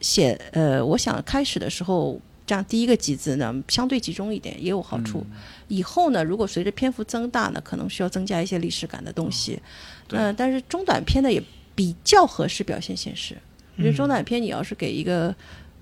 [0.00, 5.24] 写呃，我想开始的时候这样第一个集子呢相对集中一点也有好处。
[5.68, 9.60] 以后呢，如果随着篇幅增大呢，可能需要增加一些历史感的东西。
[10.06, 11.42] 对嗯、但是中短篇呢也
[11.74, 13.36] 比较合适表现现实。
[13.76, 15.34] 我觉得中短篇你要是给一个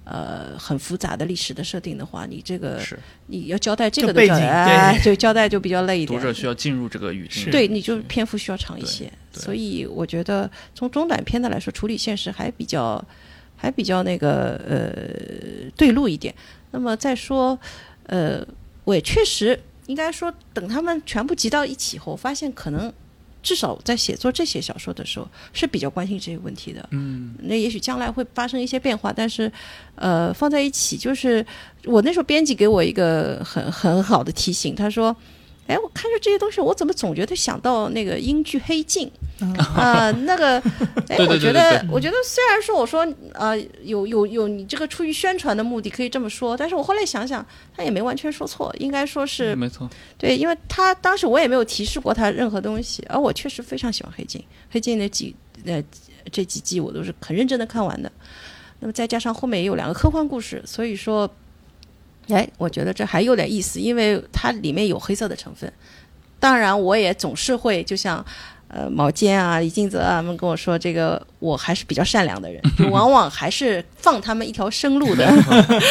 [0.07, 2.99] 呃很复杂的历史的设定的话，你这个是。
[3.27, 5.03] 你要交代这个就背景的，哎，对。
[5.13, 6.19] 就交代就比较累一点。
[6.19, 13.05] 读者需要进入这个语境，对，你就篇幅需要长一些，所以我觉得从中短篇的来说，处理现实还比较
[13.57, 16.33] 还比较那个呃对路一点。
[16.71, 17.59] 那么再说，
[18.05, 18.47] 呃，
[18.85, 22.93] 我也确实应该说，等他们全部集到一起后，发现可能
[23.47, 26.87] 至少在写作这些小说的时候是比较关心这些问题的。
[26.91, 29.51] 嗯，那也许将来会发生一些变化，但是，
[29.95, 31.47] 呃，放在一起，就是
[31.85, 35.17] 我那时候编辑给我一个很很好的提醒，他说
[35.67, 39.11] ：“哎，我看着这些东西，我怎么总觉得想到那个英剧《黑镜》
[39.61, 40.59] 啊、那个，
[41.09, 47.45] 哎，我觉得，我觉得虽然说我说呃有有有你这个出于宣传的目的可以这么说，但是我后来想想，
[47.77, 55.83] 他也没完全说错，应该说是没错，对，因为他当时我也没有提示过他任何东西，而我确实非常喜欢《黑镜》，《黑镜》那几呃
[56.33, 58.11] 这几季我都是很认真的看完的。
[58.79, 61.29] 那么再加上后面也有两个科幻故事，所以说，
[62.29, 65.73] 哎，我觉得这还有点意思，因为它里面有黑色的成分。
[66.39, 68.25] 当然，我也总是会就像
[68.69, 75.27] 呃毛尖啊、李金泽啊他们跟我说，这个我还是比较善良的人，就往往还是放他们一条生路的。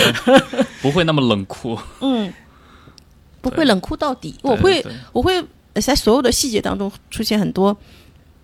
[0.82, 1.78] 不会那么冷酷。
[2.02, 2.32] 嗯，
[3.42, 5.44] 不会冷酷到底，我会我会
[5.74, 7.76] 呃在所有的细节当中出现很多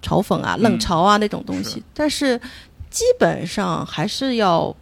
[0.01, 2.39] 嘲讽啊、冷嘲啊那种东西，是但是
[2.89, 4.75] 基本上还是要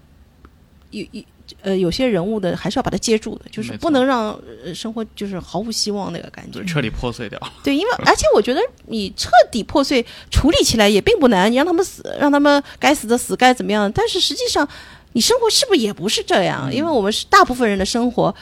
[0.92, 1.22] 有有
[1.62, 6.66] 呃有些人物的还是要把它接住的，就是不能让呃生活就是毫无希望那个感觉对，。
[6.66, 7.40] 彻底破碎掉。
[7.64, 13.92] 对，因为而且我觉得你彻底破碎处理起来也并不难，你让他们死，让他们该死的死，该怎么样？
[13.92, 14.68] 但是实际上，
[15.14, 16.74] 你生活是不是也不是这样？
[16.74, 18.34] 因为我们是大部分人的生活。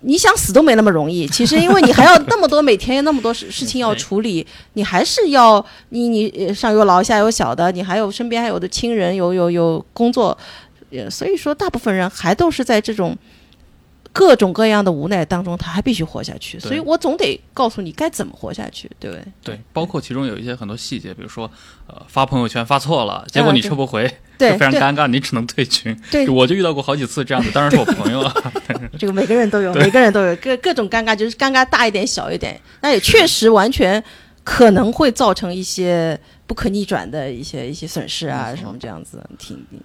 [0.00, 10.36] 你想死都没那么容易， 其实因为你还要那么多每天有那么多事事情要处理，你还是要你你呃上有老下有小的，你还有身边还有的亲人，有有有工作，
[10.90, 13.16] 呃，所以说大部分人还都是在这种
[14.12, 19.24] 各种各样的无奈当中，他还必须活下去，所以我总得告诉你该怎么活下去，对不对？
[19.44, 21.50] 对，包括其中有一些很多细节，比如说，
[21.86, 25.94] 呃，发朋友圈发错了，结果你撤不回，对就非常尴尬，你只能退群。
[26.10, 28.34] 对我就遇到过好几次这样的，当然是我朋友了。
[28.98, 34.02] 这个每个人都有，每个人都有各各种尴尬，就是尴尬大一点、小一点，那也确实完全
[34.42, 39.80] 可能会造成一些不可逆转的一些一些损失啊，什么这样子，挺挺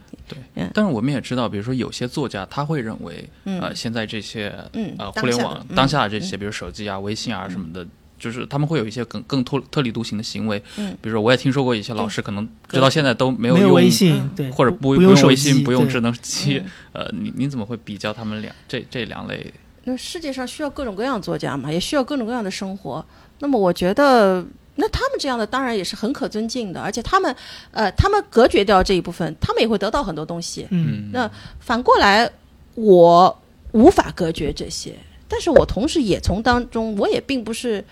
[0.74, 3.60] 但是我们也知道，比如说有些作家他会认为，嗯。
[3.60, 5.76] 呃，现在这些嗯互联网嗯。
[5.76, 7.86] 当下的这些，比如手机啊、微信啊什么的，
[8.20, 10.62] 就是他们会有一些更更特特立独行的行为。
[10.78, 16.72] 嗯，比如说我也听说过一些老师可能直到现在都没有用微信嗯，对，或者不不用微信、不用智能机嗯。
[16.94, 19.52] 呃，你你怎么会比较他们两这这两类？
[19.84, 23.04] 那世界上需要各种各样的作家嘛，也需要各种各样的生活。
[23.40, 24.46] 那么我觉得，
[24.76, 27.36] 那他们这样的当然也是很可尊敬的，而且他们，
[27.72, 30.66] 呃，他们隔绝掉这一部分，他们也会得到很多东西。
[30.72, 31.30] 嗯，那
[31.60, 32.30] 反过来，
[32.76, 33.38] 我
[33.74, 34.96] 无法隔绝这些，
[35.28, 37.84] 但是我同时也从当中，我也并不是，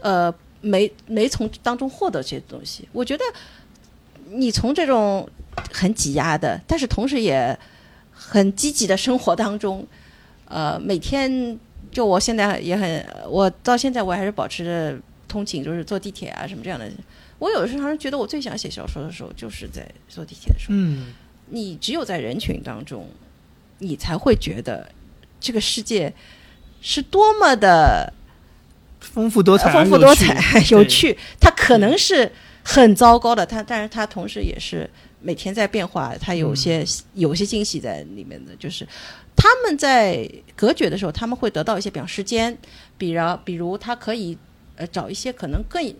[0.00, 2.88] 呃，没没从当中获得这些东西。
[2.92, 3.24] 我觉得
[4.30, 5.26] 你从这种
[5.72, 7.56] 很挤压的，但是同时也
[8.12, 9.86] 很积极的生活当中，
[10.46, 11.58] 呃，每天
[11.92, 14.98] 就我现在也很，我到现在我还是保持着
[15.28, 16.90] 通勤，就是坐地铁啊什么这样的。
[17.38, 20.74] 我有的时候觉得我最想写小说的时候，就是在坐地铁的时候。
[20.74, 21.12] 嗯，
[21.50, 23.08] 你只有在人群当中，
[23.78, 24.90] 你才会觉得
[25.38, 26.12] 这个世界
[26.80, 28.12] 是多么的
[28.98, 31.16] 丰富多彩，丰富多彩、有 有趣。
[31.38, 32.32] 它可能是
[32.64, 38.56] 很糟糕的，它但是它同时也是每天在变化，它有些、有些惊喜在里面的。
[38.56, 38.86] 就是
[39.36, 42.58] 他们在隔绝的时候，他们会得到一些，比方时间，
[42.96, 44.36] 比如比如他可以
[44.78, 45.94] 呃找一些可能更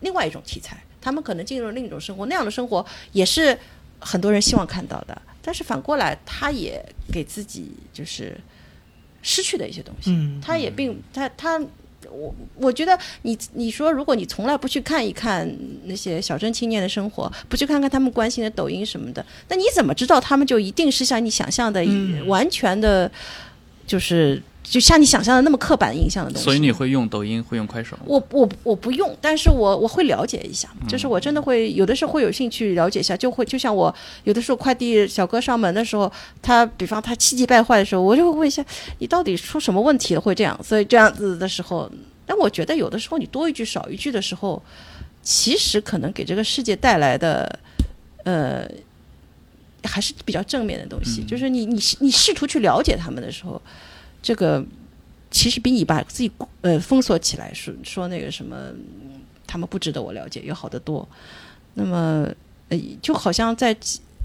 [0.00, 3.56] 另外一种题材，他们可能进入另一种生活，那样的生活也是
[4.00, 8.36] 很多人希望看到的，但是反过来，他也给自己就是
[9.22, 10.10] 失去的一些东西。
[10.10, 11.60] 嗯，他也并他他
[12.10, 15.48] 我我觉得你你说，如果你从来不去看一看
[15.84, 22.26] 那些小镇青年的生活，不去看看他们关心的抖音什么的，那你怎么知道他们就一定是像你想象的、嗯。
[22.26, 23.08] 完全的，
[23.86, 26.44] 就是就像你想象的那么刻板印象的东西？
[26.44, 28.02] 所以你会用抖音，会用快手吗？
[28.06, 33.94] 我我我不用，但是我我会了解一下，嗯就是我真的会有的时候会有兴趣了解一下，就会就像我
[34.24, 36.10] 有的时候快递小哥上门的时候，
[36.40, 38.64] 他比方他气急败坏的时候，我就会问一下
[38.98, 41.90] 你到底出什么问题了会这样，所以这样子的时候，
[42.24, 44.62] 但我觉得有的时候你多一句少一句的时候，
[45.22, 47.58] 其实可能给这个世界带来的
[48.24, 48.66] 呃
[49.84, 53.60] 还是比较正面的东西，嗯就是你你你试图去了解他们的时候，
[54.22, 54.64] 这个
[55.30, 61.06] 其实比你把自己呃封锁起来说说那个什么，嗯他们不值得我了解要好得多。
[61.74, 62.26] 那么
[62.68, 63.76] 呃，就好像在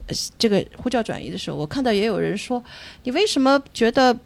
[0.08, 2.64] 呃这个呼叫转移的时候，我看到也有人说，
[3.04, 4.18] 你为什么觉得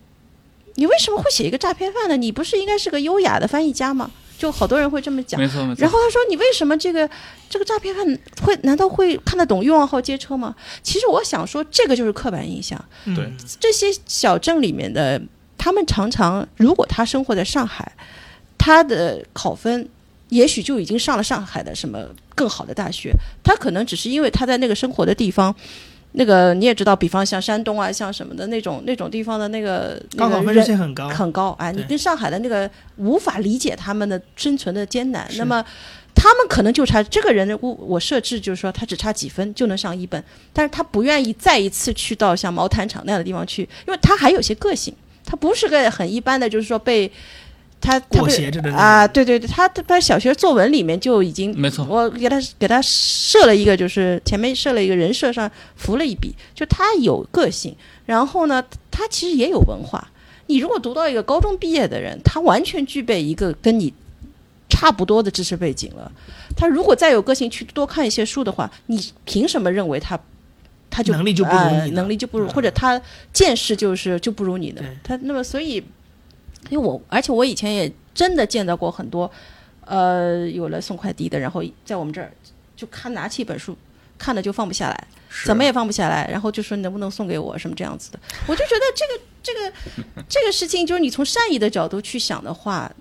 [0.76, 2.18] 你为什么会写一个诈骗犯呢？
[2.18, 4.12] 你不是应该是个优雅的翻译家吗？
[4.38, 5.40] 就好多人会这么讲。
[5.40, 5.82] 没错没错。
[5.82, 7.08] 然后他说：“你为什么这个
[7.48, 8.04] 这个诈骗犯
[8.42, 12.84] 会难道会看得懂欲望号街车吗？”其实我想说，这个就是刻板印象。
[13.06, 15.22] 嗯对这些小镇里面的，
[15.62, 17.92] 他们常常如果他生活在上海，
[18.58, 19.88] 他的考分
[20.30, 22.00] 也许就已经上了上海的什么
[22.34, 25.54] 更好的大学，他可能只是因为他在那个生活的地方。
[26.14, 35.26] 那个你也知道，比方像山东啊，像什么的那种那种地方的那个高考分人数线很高，很高哎，你跟上海的那个无法理解他们的生存的艰难。
[35.38, 35.64] 那么
[36.14, 44.94] 他们可能就差这个人，我我设置就是说他只差几分就能上一本，但是他不愿意再一次去到像毛坦厂那样的地方去，因为他还有些个性，
[45.32, 47.10] 他不是个很一般的，就是说被。
[47.84, 57.76] 他他裹被挟着的啊，对对对，他他他小学作文里面就已经没错我给他给他设了一个，就是前面设了一个人设上扶了一笔，就他有个性，
[58.06, 60.12] 然后呢，他其实也有文化。
[60.46, 63.92] 你如果读到一个高中毕业的人，他完全具备一个跟你
[64.70, 66.12] 差不多的知识背景了。
[66.56, 70.20] 他如果再有个性去多看一些书的话，你凭什么认为他
[70.92, 73.02] 他就能力就不如呃你的能力就不如，嗯或者他
[73.34, 74.84] 见识就是就不如你的？
[75.04, 75.84] 他那么所以，
[76.70, 79.32] 因为我而且我以前也真的见到过很多，
[79.86, 82.32] 呃，有了送快递的，然后在我们这儿
[82.76, 83.76] 就看拿起一本书。
[84.18, 85.08] 看了就放不下来，
[85.48, 89.74] 怎么也放不下来，然后就说你能不能送给我什么这样子的，我就觉得这个这个
[90.30, 92.92] 这个事情，就是你从善意的角度去想的话，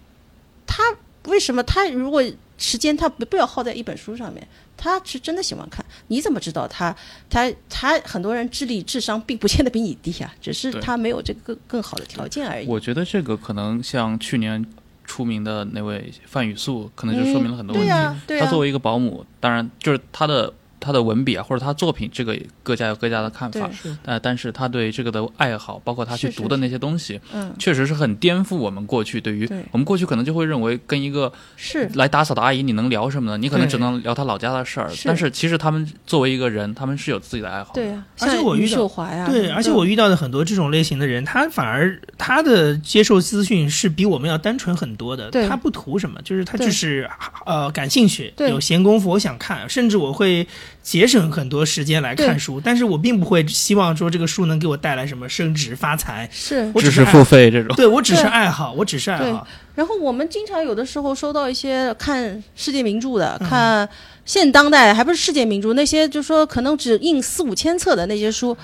[0.66, 0.82] 他
[1.26, 2.24] 为什么他如果
[2.56, 4.48] 时间他不不要耗在一本书上面，
[4.82, 6.96] 他是真的喜欢看，你怎么知道他
[7.28, 12.66] 他他很多人智力智商并不见得比你低啊，只是他没有这个更更好的条件而已。
[12.66, 14.64] 我觉得这个可能像去年
[15.04, 18.38] 出名的那位范雨素，可能就说明了很多问题。
[18.40, 20.50] 他作为一个保姆，当然就是他的
[20.80, 23.70] 他的文笔啊，或者他作品，这个各家有各家的看法。
[24.04, 27.54] 呃，但是他对这个的爱好，包括他去读的那些东西，嗯。
[27.58, 29.62] 确实是很颠覆我们过去对于对。
[29.70, 31.88] 我们过去可能就会认为跟一个是。
[31.94, 33.36] 来打扫的阿姨你能聊什么呢？
[33.36, 34.90] 你可能只能聊他老家的事儿。
[35.04, 37.82] 但是其实他们作为一个人，他们是有自己的爱好的。
[37.82, 45.30] 对呀、而且像我遇到华呀，对，而且我遇到的很多这种类型的人，他反而他的接受资讯是比我们要单纯很多的。
[45.30, 45.46] 对。
[45.46, 46.66] 他不图什么，就是他对。
[46.66, 47.10] 就是
[47.44, 50.46] 呃感兴趣，有闲工夫，我想看，甚至我会
[50.82, 52.60] 节省很多时间来看书。
[52.60, 57.74] 但是我并不会希望说这个书能给我带来什么升值发财，是知识我只是付费这种。
[57.76, 59.46] 对我只是爱好，我只是爱好。
[59.74, 63.88] 然后我们经常有的时候收到一些看世界名著的，嗯看
[64.24, 68.56] 现当代，还不是世界名著，那些就说可能只印四五千册的那些书，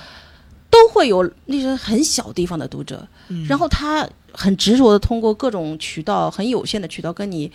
[0.68, 4.06] 都会有那些很小地方的读者，嗯然后他
[4.36, 7.50] 很执着的通过各种渠道，很有限的渠道跟你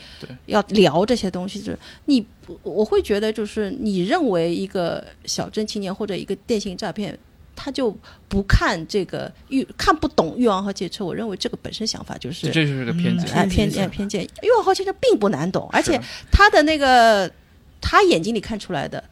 [0.47, 2.25] 要聊这些东西，就是你
[2.63, 7.17] 我会觉得就是你认为一个小镇青年或者一个电信诈骗。
[7.53, 7.95] 他就
[8.27, 13.27] 不看这个欲看不懂欲望和借车，我认为这个本身想法就是这就是个偏见。
[13.27, 15.99] 偏偏见见偏见，欲望号先生并不难懂，而且
[16.31, 17.31] 他的那个
[17.79, 19.03] 他眼睛里看出来的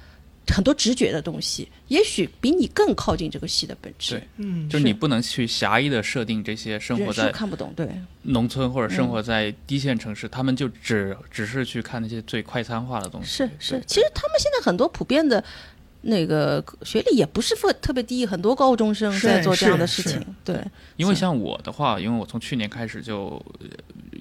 [0.51, 4.23] 很多直觉的东西，也许比你更靠近这个戏的本质对。
[4.37, 7.89] 嗯，就是你不能去狭义的设定这些生活在看不懂，对
[8.21, 13.27] 农村或者生嗯活在低线城市，他们就只只是去看那些最快餐化的东西。
[13.27, 13.83] 是是。
[13.87, 15.43] 其实他们现在很多普遍的。
[16.01, 20.25] 那个学历也不是特特别低，很多高中生在做这样的事情。
[20.45, 20.55] 对，
[20.95, 23.67] 因为像我的话，因为我从去年开始就呃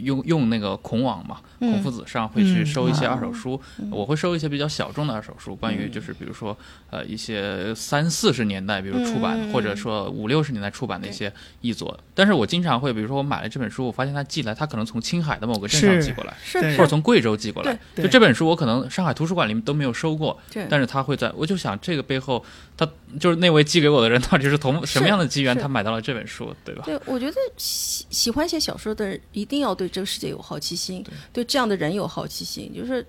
[0.03, 6.57] 用用那个孔网嘛，孔夫子上会去收一些二手书，我会收一些比较小众的二手书，关于就是比如说
[6.91, 11.99] 呃一些三四十年代，比如出版或者说五六十年代出版的一些译作。
[12.19, 16.35] 但是我经常会，比如说我买了这本书，我发现它寄来，它可能从青海的某个镇上寄过来，
[16.77, 17.79] 或者从贵州寄过来。
[17.95, 20.37] 就这本书，我可能上海图书馆里面都没有收过，
[20.69, 22.45] 但是他会在，我就想这个背后，
[22.77, 22.85] 他
[23.21, 26.83] 就是那位寄给我的人到底是从什么样的机缘，他买到了这本书，对吧？
[26.87, 33.07] 对，我觉得喜喜欢写小说的人一定要对这个世界有好奇心，对这样的人有好奇心，就是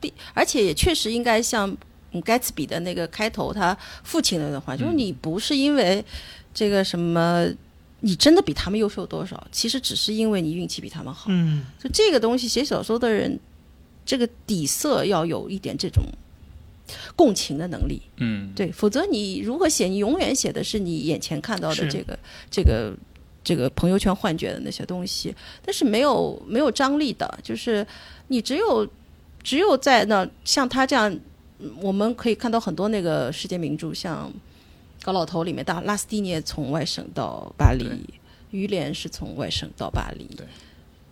[0.00, 1.76] 必，而且也确实应该像
[2.24, 6.02] 盖茨比的那个开头，他父亲那段话，就是你不是因为
[6.54, 7.46] 这个什么。
[8.02, 9.46] 你真的比他们优秀多少？
[9.52, 11.26] 其实只是因为你运气比他们好。
[11.28, 13.38] 嗯，就这个东西，写小说的人，
[14.06, 16.02] 这个底色要有一点这种
[17.14, 18.00] 共情的能力。
[18.16, 19.86] 嗯，对，否则你如何写？
[19.86, 22.18] 你永远写的是你眼前看到的这个、
[22.50, 22.96] 这个、
[23.44, 27.38] 这个朋友圈幻觉的那些东西，但是没有没有张力的。
[27.42, 27.86] 就是
[28.28, 28.88] 你只有
[29.42, 31.14] 只有在那像他这样，
[31.82, 34.32] 我们可以看到很多那个世界名著，像。
[35.02, 37.88] 高老头里面，大拉斯蒂涅从外省到巴黎，
[38.50, 40.46] 于连是从外省到巴黎，对，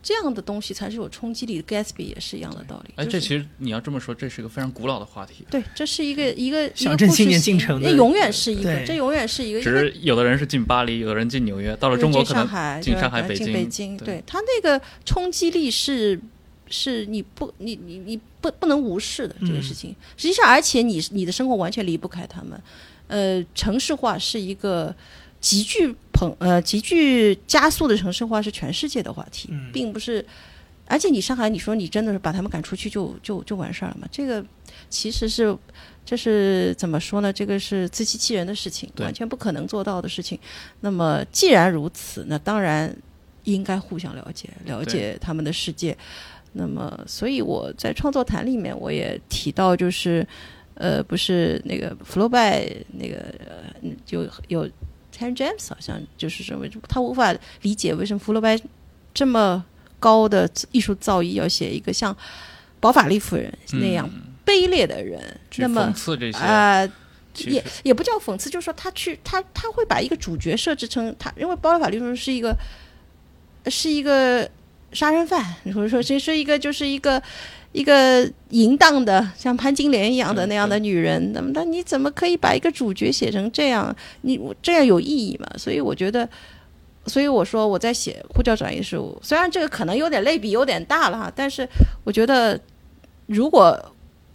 [0.03, 1.63] 这样的东西才是有冲击力。
[1.63, 2.93] Gatsby 也是一样的道理。
[2.97, 5.45] 哎，这其实你要这么说，这是一个非常古老的话题。
[5.51, 9.63] 对，这是一个一个小镇青年进城，那永远是一个，这永远是一个。
[9.63, 13.53] 只是有的人是进巴黎，有的人进纽约，到了中国可能进上海、北京。
[13.53, 16.21] 北京，对他那个冲击力是
[16.69, 19.97] 是你不你你你不不能无视的这个事情。
[20.17, 22.61] 实际上，而且你你的生活完全离不开他们。
[23.09, 24.95] 呃，城市化是一个
[25.41, 30.25] 急剧膨呃急剧加速的城市化是全世界的话题，并不是。
[30.91, 34.09] 而且你上海，你说你真的是把他们赶出去就就就完事儿了吗？
[34.11, 34.43] 这个
[34.89, 35.55] 其实是
[36.03, 37.31] 这是怎么说呢？
[37.31, 40.39] 这个是自欺欺人的事情，完全不可能做到的事情。
[40.81, 42.91] 那么既然如此，那当然
[43.45, 45.95] 应该互相了解，了解他们的世界。
[46.55, 50.27] 那么，所以我在创作谈里面我也提到，就是。
[50.79, 53.17] 呃，不是那个福楼拜，那个
[54.07, 54.65] 就有
[55.11, 58.57] t e n James 好像就是认为他无法理解为什么福楼拜
[59.13, 59.65] 这么
[59.99, 62.17] 高的艺术造诣要写一个像
[62.79, 64.09] 保法利夫人那样
[64.47, 65.21] 卑劣的人，
[65.57, 65.93] 那么
[66.35, 66.89] 啊，
[67.39, 72.57] 也也不叫讽刺，就是说他去他他会把一个主角设置成他，因为包法利夫人是一个
[73.67, 74.49] 是一个
[74.93, 77.21] 杀人犯，或者说这是一个就是一个。
[77.79, 83.95] 一个淫荡的像潘金莲一样的那样的女人，那么那你怎么可以把一个主角写成这样？
[84.23, 85.47] 你这样有意义吗？
[85.57, 86.29] 所以我觉得，
[87.07, 91.69] 所以我说我在写呼叫转移事务，虽然这个可能有点类比有点大了哈，但是
[92.03, 92.61] 我觉得
[93.27, 93.81] 如果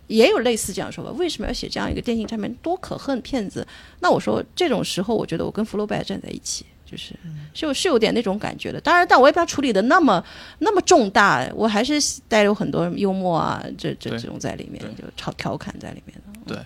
[0.08, 2.56] 也有类似这样说吧，为什么要写这样一个电信产品？
[2.62, 3.68] 多可恨骗子！
[4.00, 6.66] 那我说这种时候，我觉得我跟福楼拜站在一起。
[6.86, 7.16] 就是
[7.54, 10.24] 是有是有点那种感觉的，当然，但我也不要处理的那么
[10.60, 11.96] 那么重大，我还是
[12.28, 16.40] 带有很多幽默啊，这这这种在里面，就调调侃在里面的。
[16.46, 16.58] 对，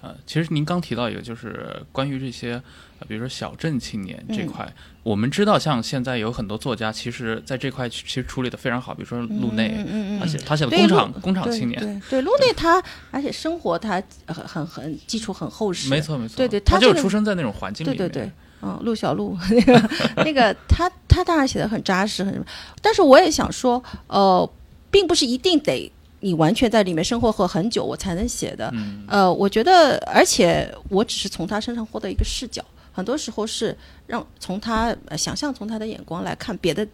[0.00, 2.60] 呃，其实您刚提到一个，就是关于这些，
[3.06, 4.66] 比如说小镇青年这块，
[5.04, 18.32] 我们知道，像现在有很多作家，其实在这块其实处理的非常好，比如说路内，嗯他写他写的工厂工厂青年，对路内他，而且生活他很很很基础很厚实，没错没错，对对，他就是出生在那种环境里面，对对对。
[18.62, 19.90] 嗯，陆小璐那个
[20.24, 22.44] 那个，他他当然写的很扎实，很什么。
[22.82, 24.48] 但是我也想说，呃，
[24.90, 25.90] 并不是一定得
[26.20, 28.72] 你完全在里面生活和很久，我才能写的。
[29.06, 36.86] 呃，我觉得，而且我只是从他身上获得一个视角，很多时候是让从他想象，从他的眼光来看别的。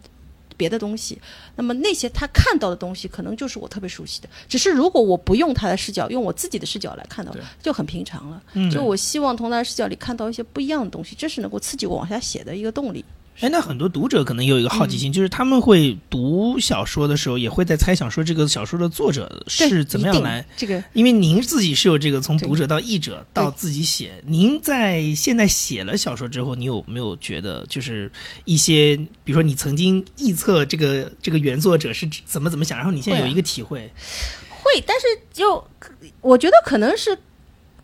[0.57, 1.19] 别的东西，
[1.55, 4.29] 那么那些他看到的东西，可能就是我特别熟悉的。
[4.47, 8.41] 只是如果我不用他的视角，用我自己的视角来看到，就很平常了。
[8.71, 13.03] 就我希望从他的视角里看到一些不一样的东西，这是能够刺激我往下写的一个动力。
[13.41, 20.81] 哎，那很多读者可能有一个好奇心，就是他们会读小说的时候，也会在猜想说这个小说的作者是怎么样来这个。
[20.93, 28.09] 因为您自己是有这个从读者到译者到自己写，您在现在写了小说之后，你有没有觉得就是
[28.45, 33.91] 一些，比如说你曾经臆测这个这个原作者是怎么怎么想，然后你现在有一个体会？
[34.49, 35.61] 会，但是就
[36.21, 37.17] 我觉得可能是。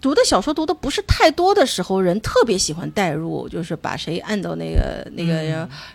[0.01, 5.43] 读的小说读的不是太多的时候，人特别喜欢代入，就是把谁按到那个那个，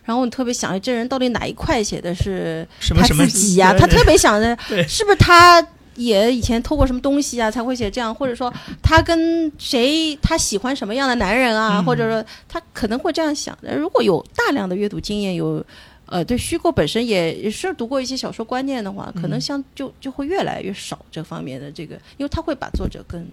[0.05, 3.75] 然后你特别想这人到底哪一块写的是他自己呀？
[3.77, 4.57] 他特别想着
[4.89, 5.61] 是不是他
[5.97, 8.15] 也以前偷过什么东西啊，才会写这样？
[8.15, 11.83] 或者说他跟谁他喜欢什么样的男人啊？
[11.83, 13.59] 或者说他可能会这样想。
[13.77, 15.65] 如果有大量的阅读经验，有
[16.05, 23.27] 呃对虚构本身也也是读过一些小说观念的话，可能像就就会越来越少这方面的这个，因为他会把作者跟。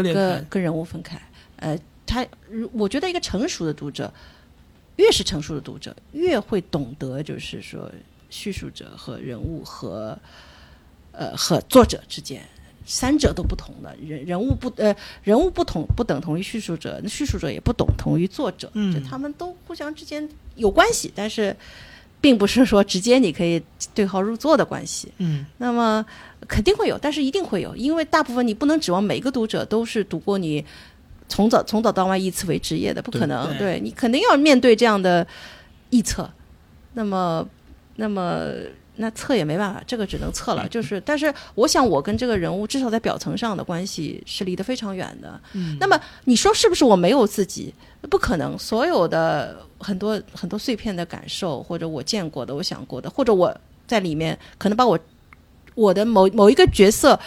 [0.00, 1.20] 跟跟人物分开，
[1.56, 1.76] 呃，
[2.06, 2.24] 他
[2.72, 4.12] 我觉得一个成熟的读者，
[4.96, 7.90] 越是成熟的读者，越会懂得，就是说
[8.30, 10.16] 叙述者和人物和
[11.10, 12.42] 呃和作者之间。
[12.84, 21.56] 三者都不同的人人物不呃人物不同不等同于叙述者，那叙述者也不等同于作者，嗯就他们都互相之间有关系，但是
[22.20, 23.62] 并不是说直接你可以
[23.94, 25.12] 对号入座的关系。
[25.18, 26.04] 嗯那么
[26.48, 30.64] 肯定会有，但是一定会有，因为大部分你不能指望每个读者都是读过你
[31.28, 33.48] 从早从早到晚依次为职业的，不可能。
[33.50, 35.26] 对对你肯定要面对这样的
[35.90, 36.28] 臆测，
[36.94, 37.46] 那么
[37.96, 38.44] 那么
[38.96, 40.68] 那测也没办法，这个只能测了。
[40.68, 45.40] 就是，但是我想我跟这个人物至少在表层上的关系是离得非常远的。
[45.54, 47.74] 嗯，那么你说是不是我没有自己？
[48.10, 54.98] 不可能，所有的很多很多碎片的感受，或者我见过的、我想过的，或者我在里面可能把我
[55.74, 57.18] 我的某某一个角色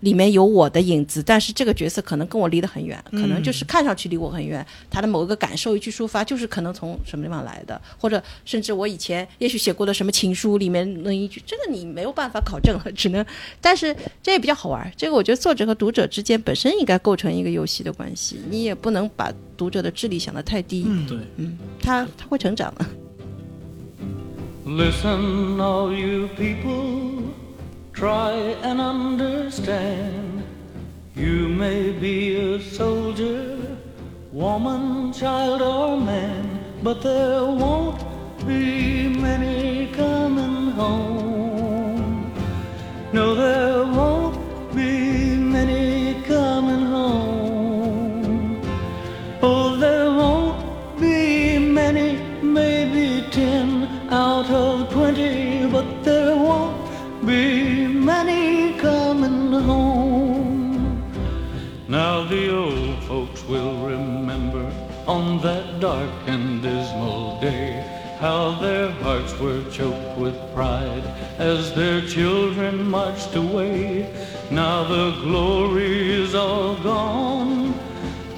[0.00, 13.22] 里面有我的影子，但是这个角色可能跟我离得很远，可能就是看上去离我很远，他的某一个感受一句抒发，就是可能从什么地方来的，或者甚至我以前也许写过的什么情书里面那一句，这个你没有办法考证了，只能，
[13.60, 14.90] 但是这也比较好玩儿。
[14.96, 22.86] 这个我觉得作者和读者之间本身应该构成一个游戏的关系，你也不能把读者的智力想得太低，嗯对，嗯，他他会成长的。
[24.64, 27.09] Listen, all you people,
[28.00, 28.32] try
[28.62, 30.42] and understand.
[31.14, 33.58] You may be a soldier,
[34.32, 38.00] woman, child, or man, but there won't
[38.46, 42.32] be many coming home.
[43.12, 44.38] No, there won't
[44.74, 48.62] be many coming home.
[49.42, 53.68] Oh, there won't be many, maybe ten
[54.10, 56.80] out of twenty, but there won't
[57.26, 57.59] be
[65.80, 67.82] dark and dismal day
[68.20, 71.02] how their hearts were choked with pride
[71.38, 74.12] as their children marched away.
[74.50, 77.74] Now the glory is all gone.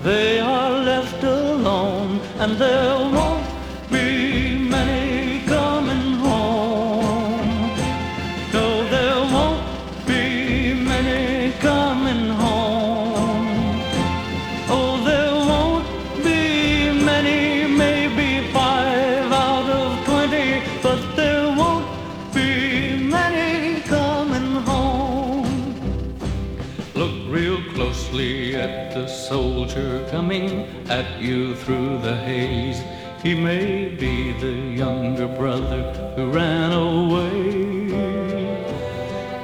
[0.02, 3.41] They are left alone, and there won't
[33.22, 37.92] He may be the younger brother who ran away.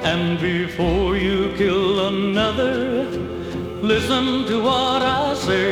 [0.03, 3.05] And before you kill another,
[3.81, 5.68] listen to what I say.